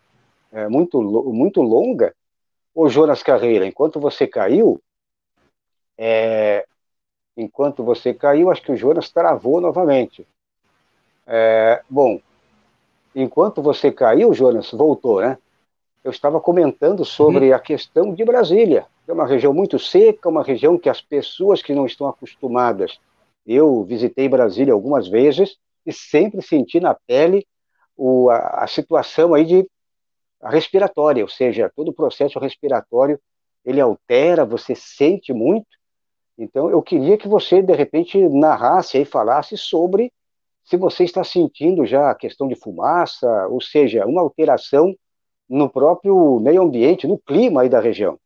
[0.51, 2.13] é, muito, muito longa.
[2.79, 4.79] Ô Jonas Carreira, enquanto você caiu,
[5.97, 6.63] é,
[7.35, 10.27] enquanto você caiu, acho que o Jonas travou novamente.
[11.25, 12.21] É, bom,
[13.15, 15.39] enquanto você caiu, Jonas, voltou, né?
[16.03, 17.55] Eu estava comentando sobre uhum.
[17.55, 18.85] a questão de Brasília.
[19.07, 22.99] É uma região muito seca, uma região que as pessoas que não estão acostumadas.
[23.43, 27.43] Eu visitei Brasília algumas vezes e sempre senti na pele
[27.97, 29.67] o, a, a situação aí de
[30.43, 33.19] respiratória, ou seja, todo o processo respiratório
[33.65, 35.67] ele altera, você sente muito.
[36.37, 40.11] Então, eu queria que você, de repente, narrasse e falasse sobre
[40.63, 44.95] se você está sentindo já a questão de fumaça, ou seja, uma alteração
[45.49, 48.19] no próprio meio ambiente, no clima aí da região.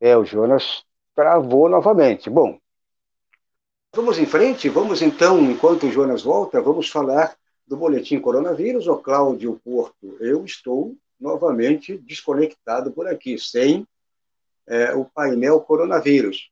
[0.00, 2.30] É, o Jonas travou novamente.
[2.30, 2.58] Bom,
[3.94, 7.36] vamos em frente, vamos então, enquanto o Jonas volta, vamos falar
[7.66, 8.88] do boletim coronavírus.
[8.88, 13.86] O Cláudio Porto, eu estou novamente desconectado por aqui, sem
[14.66, 16.50] é, o painel coronavírus.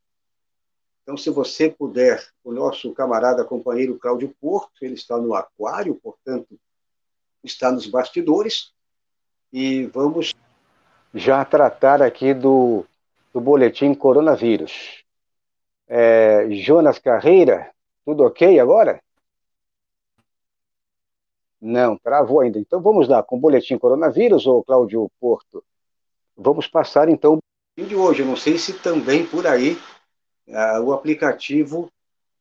[1.02, 6.56] Então, se você puder, o nosso camarada companheiro Cláudio Porto, ele está no aquário, portanto,
[7.42, 8.72] está nos bastidores,
[9.52, 10.32] e vamos
[11.12, 12.86] já tratar aqui do,
[13.34, 15.01] do boletim coronavírus.
[15.88, 17.70] É, Jonas Carreira,
[18.04, 19.02] tudo ok agora?
[21.60, 22.58] Não, travou ainda.
[22.58, 25.64] Então vamos lá, com o boletim coronavírus, ou Cláudio Porto.
[26.36, 27.38] Vamos passar então
[27.76, 28.22] de hoje.
[28.22, 29.78] Eu não sei se também por aí
[30.48, 31.90] uh, o aplicativo,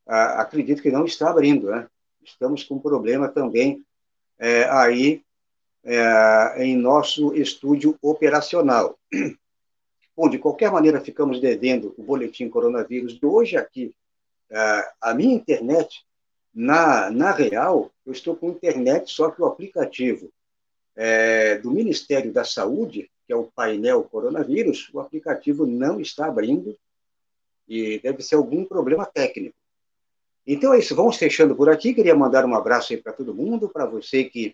[0.08, 1.70] uh, acredito que não está abrindo.
[1.70, 1.88] Né?
[2.24, 3.86] Estamos com problema também
[4.40, 5.24] uh, aí
[5.84, 8.98] é, em nosso estúdio operacional.
[10.16, 13.94] Bom, de qualquer maneira, ficamos devendo o boletim coronavírus de hoje aqui.
[15.02, 16.06] a minha internet,
[16.54, 20.30] na, na real, eu estou com internet, só que o aplicativo
[20.96, 26.78] é, do Ministério da Saúde que é o painel coronavírus, o aplicativo não está abrindo
[27.66, 29.56] e deve ser algum problema técnico.
[30.46, 31.94] Então é isso, vamos fechando por aqui.
[31.94, 34.54] Queria mandar um abraço aí para todo mundo, para você que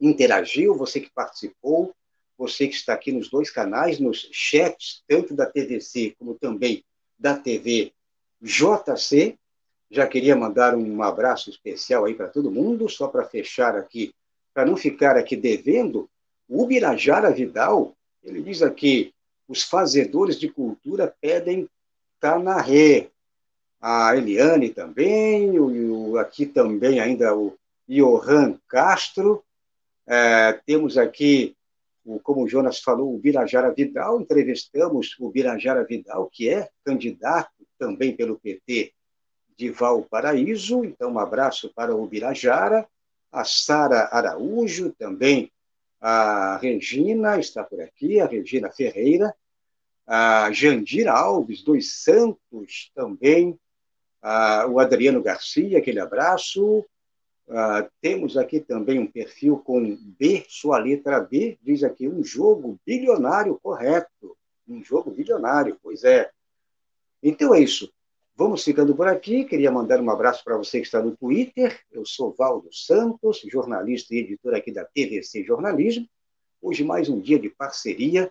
[0.00, 1.94] interagiu, você que participou,
[2.38, 6.84] você que está aqui nos dois canais, nos chats, tanto da TVC como também
[7.18, 7.92] da TV
[8.40, 9.38] JC.
[9.90, 14.12] Já queria mandar um abraço especial aí para todo mundo, só para fechar aqui,
[14.52, 16.08] para não ficar aqui devendo,
[16.48, 19.12] o Ubirajara Vidal, ele diz aqui,
[19.48, 21.68] os fazedores de cultura pedem
[22.20, 23.10] Canaré.
[23.80, 27.56] a Eliane também, o, o, aqui também ainda o
[27.88, 29.44] Johan Castro,
[30.06, 31.56] é, temos aqui,
[32.22, 38.14] como o Jonas falou, o Birajara Vidal, entrevistamos o Birajara Vidal, que é candidato também
[38.14, 38.92] pelo PT
[39.56, 42.86] de Valparaíso, então um abraço para o Birajara,
[43.32, 45.50] a Sara Araújo, também
[46.00, 49.34] a Regina está por aqui, a Regina Ferreira,
[50.06, 53.58] a Jandira Alves, dos Santos também,
[54.22, 56.84] a, o Adriano Garcia, aquele abraço.
[57.48, 62.78] A, temos aqui também um perfil com B, sua letra B, diz aqui, um jogo
[62.84, 64.36] bilionário correto.
[64.68, 66.28] Um jogo bilionário, pois é.
[67.22, 67.92] Então é isso.
[68.34, 69.44] Vamos ficando por aqui.
[69.44, 71.80] Queria mandar um abraço para você que está no Twitter.
[71.92, 76.06] Eu sou Valdo Santos, jornalista e editor aqui da TVC Jornalismo.
[76.60, 78.30] Hoje, mais um dia de parceria,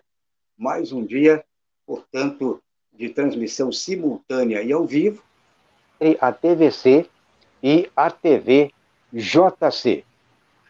[0.58, 1.42] mais um dia,
[1.86, 2.62] portanto,
[2.92, 5.22] de transmissão simultânea e ao vivo
[6.20, 7.08] a TVC
[7.62, 8.72] e a TV
[9.12, 10.04] JC.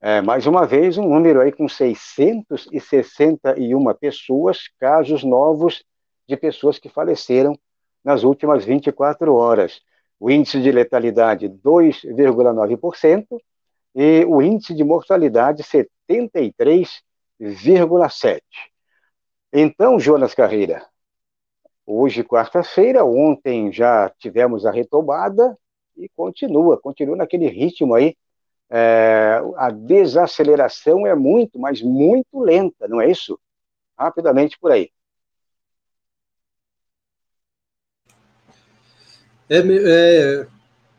[0.00, 5.84] É, mais uma vez, um número aí com 661 pessoas, casos novos
[6.28, 7.56] de pessoas que faleceram
[8.02, 9.80] nas últimas 24 horas.
[10.22, 13.26] O índice de letalidade, 2,9%,
[13.92, 18.40] e o índice de mortalidade 73,7.
[19.52, 20.86] Então, Jonas Carreira,
[21.84, 25.58] hoje quarta-feira, ontem já tivemos a retomada
[25.96, 28.16] e continua, continua naquele ritmo aí.
[28.70, 33.36] É, a desaceleração é muito, mas muito lenta, não é isso?
[33.98, 34.88] Rapidamente por aí.
[39.52, 40.46] É, é,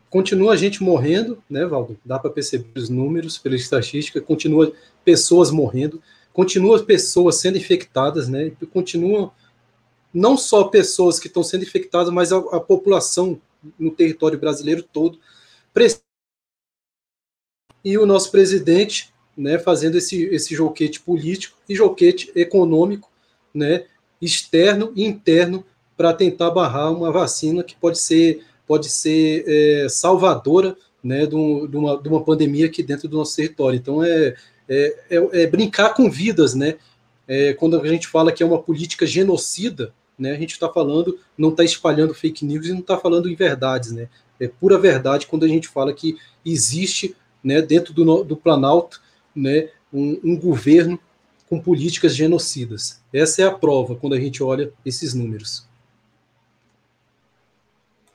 [0.08, 1.98] continua a gente morrendo, né, Valdo?
[2.04, 4.72] Dá para perceber os números pela estatística, continua
[5.04, 6.00] pessoas morrendo,
[6.32, 8.52] continua pessoas sendo infectadas, né?
[8.72, 9.32] Continuam
[10.12, 13.40] não só pessoas que estão sendo infectadas, mas a, a população
[13.76, 15.18] no território brasileiro todo.
[17.84, 23.10] E o nosso presidente, né, fazendo esse, esse joquete político e joquete econômico,
[23.52, 23.86] né,
[24.22, 25.66] externo e interno,
[25.96, 31.66] para tentar barrar uma vacina que pode ser pode ser é, salvadora né, de, um,
[31.66, 33.76] uma, de uma pandemia aqui dentro do nosso território.
[33.76, 34.34] Então, é,
[34.66, 36.76] é, é, é brincar com vidas, né?
[37.28, 41.18] É, quando a gente fala que é uma política genocida, né, a gente está falando,
[41.36, 44.08] não está espalhando fake news e não está falando em verdades, né?
[44.40, 49.00] É pura verdade quando a gente fala que existe, né, dentro do, do Planalto,
[49.34, 50.98] né, um, um governo
[51.48, 53.00] com políticas genocidas.
[53.12, 55.66] Essa é a prova quando a gente olha esses números.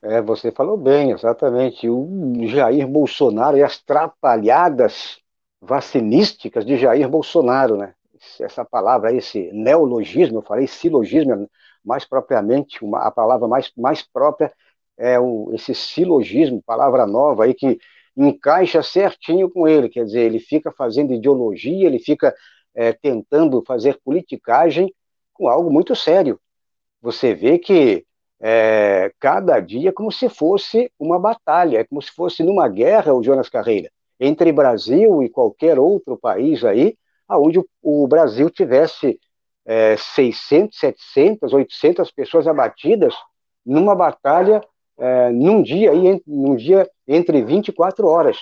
[0.01, 1.89] É, você falou bem, exatamente.
[1.89, 2.07] O
[2.47, 5.19] Jair Bolsonaro e as trapalhadas
[5.61, 7.93] vacinísticas de Jair Bolsonaro, né?
[8.39, 11.49] Essa palavra, esse neologismo, eu falei silogismo,
[11.83, 14.53] mais propriamente, uma, a palavra mais, mais própria
[14.97, 17.79] é o, esse silogismo, palavra nova aí que
[18.17, 22.35] encaixa certinho com ele, quer dizer, ele fica fazendo ideologia, ele fica
[22.75, 24.93] é, tentando fazer politicagem
[25.33, 26.39] com algo muito sério.
[27.01, 28.05] Você vê que
[28.41, 33.23] é, cada dia como se fosse uma batalha, é como se fosse numa guerra, o
[33.23, 33.89] Jonas Carreira.
[34.19, 39.19] entre Brasil e qualquer outro país aí, aonde o, o Brasil tivesse
[39.65, 43.13] é, 600, 700, 800 pessoas abatidas
[43.65, 44.61] numa batalha
[44.97, 48.37] é, num dia aí, num dia entre 24 horas.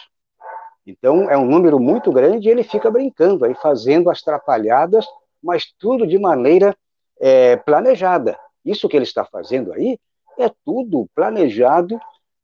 [0.86, 5.06] Então é um número muito grande e ele fica brincando aí, fazendo as trapalhadas,
[5.44, 6.76] mas tudo de maneira
[7.20, 8.40] é, planejada.
[8.70, 9.98] Isso que ele está fazendo aí
[10.38, 12.00] é tudo planejado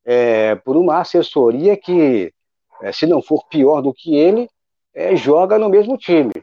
[0.05, 2.33] é, por uma assessoria que,
[2.81, 4.49] é, se não for pior do que ele,
[4.93, 6.33] é, joga no mesmo time.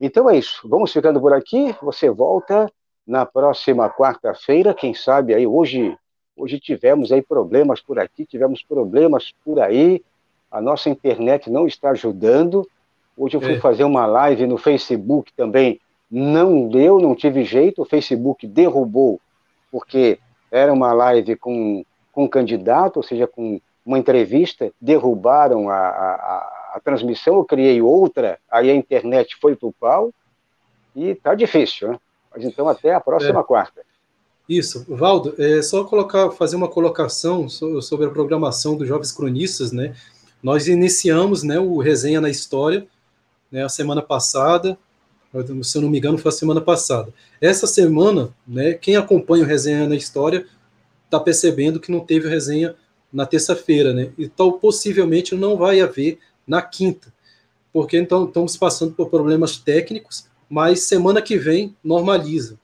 [0.00, 0.68] Então é isso.
[0.68, 1.74] Vamos ficando por aqui.
[1.82, 2.70] Você volta
[3.06, 4.74] na próxima quarta-feira.
[4.74, 5.96] Quem sabe aí hoje,
[6.36, 10.02] hoje tivemos aí problemas por aqui, tivemos problemas por aí.
[10.50, 12.68] A nossa internet não está ajudando.
[13.16, 13.60] Hoje eu fui é.
[13.60, 15.80] fazer uma live no Facebook também.
[16.10, 17.82] Não deu, não tive jeito.
[17.82, 19.20] O Facebook derrubou,
[19.70, 20.18] porque
[20.50, 24.72] era uma live com, com um candidato, ou seja, com uma entrevista.
[24.80, 30.12] Derrubaram a, a a transmissão, eu criei outra, aí a internet foi para o pau,
[30.94, 31.98] e tá difícil, né?
[32.30, 33.42] Mas então até a próxima é.
[33.42, 33.80] quarta.
[34.46, 39.96] Isso, Valdo, é só colocar, fazer uma colocação sobre a programação dos Jovens Cronistas, né?
[40.42, 42.86] Nós iniciamos, né, o Resenha na História,
[43.50, 44.78] né, a semana passada,
[45.62, 47.12] se eu não me engano, foi a semana passada.
[47.40, 50.46] Essa semana, né, quem acompanha o Resenha na História
[51.04, 52.74] está percebendo que não teve resenha
[53.12, 54.10] na terça-feira, né?
[54.18, 57.12] Então, possivelmente não vai haver na quinta,
[57.72, 62.58] porque então estamos passando por problemas técnicos, mas semana que vem normaliza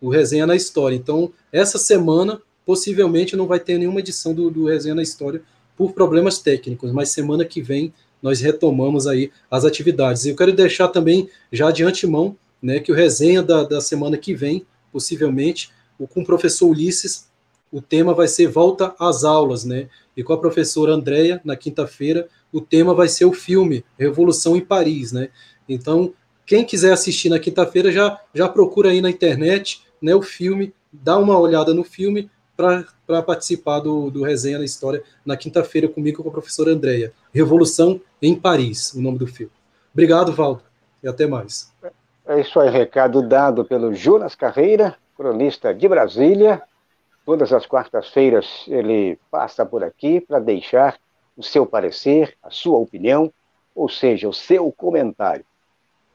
[0.00, 0.96] o Resenha na História.
[0.96, 5.42] Então, essa semana possivelmente não vai ter nenhuma edição do, do Resenha na História
[5.76, 7.92] por problemas técnicos, mas semana que vem
[8.22, 10.24] nós retomamos aí as atividades.
[10.24, 14.16] E eu quero deixar também, já de antemão, né, que o resenha da, da semana
[14.16, 15.70] que vem, possivelmente,
[16.10, 17.28] com o professor Ulisses,
[17.70, 19.88] o tema vai ser volta às aulas, né?
[20.16, 24.60] E com a professora Andréia, na quinta-feira, o tema vai ser o filme Revolução em
[24.60, 25.28] Paris, né?
[25.68, 26.14] Então,
[26.46, 31.18] quem quiser assistir na quinta-feira já, já procura aí na internet né, o filme, dá
[31.18, 36.28] uma olhada no filme para participar do, do Resenha na História na quinta-feira comigo com
[36.28, 37.12] a professora Andréia.
[37.32, 39.52] Revolução em Paris, o nome do filme.
[39.92, 40.62] Obrigado, Valdo,
[41.00, 41.72] e até mais.
[42.26, 46.60] É isso aí, recado dado pelo Jonas Carreira, cronista de Brasília.
[47.24, 50.98] Todas as quartas-feiras ele passa por aqui para deixar
[51.36, 53.32] o seu parecer, a sua opinião,
[53.72, 55.44] ou seja, o seu comentário.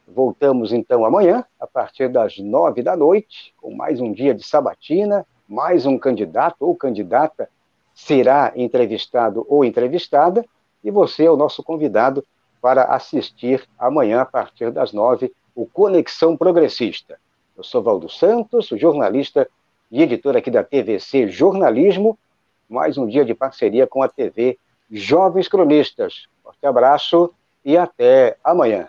[0.05, 5.25] Voltamos então amanhã, a partir das nove da noite, com mais um dia de sabatina,
[5.53, 7.47] mais um candidato ou candidata
[7.93, 10.43] será entrevistado ou entrevistada,
[10.83, 12.25] e você é o nosso convidado
[12.59, 17.19] para assistir amanhã, a partir das nove, o Conexão Progressista.
[17.55, 19.47] Eu sou Valdo Santos, jornalista
[19.91, 22.17] e editor aqui da TVC Jornalismo,
[22.67, 24.57] mais um dia de parceria com a TV
[24.89, 26.25] Jovens Cronistas.
[26.43, 27.31] Forte abraço
[27.63, 28.87] e até amanhã.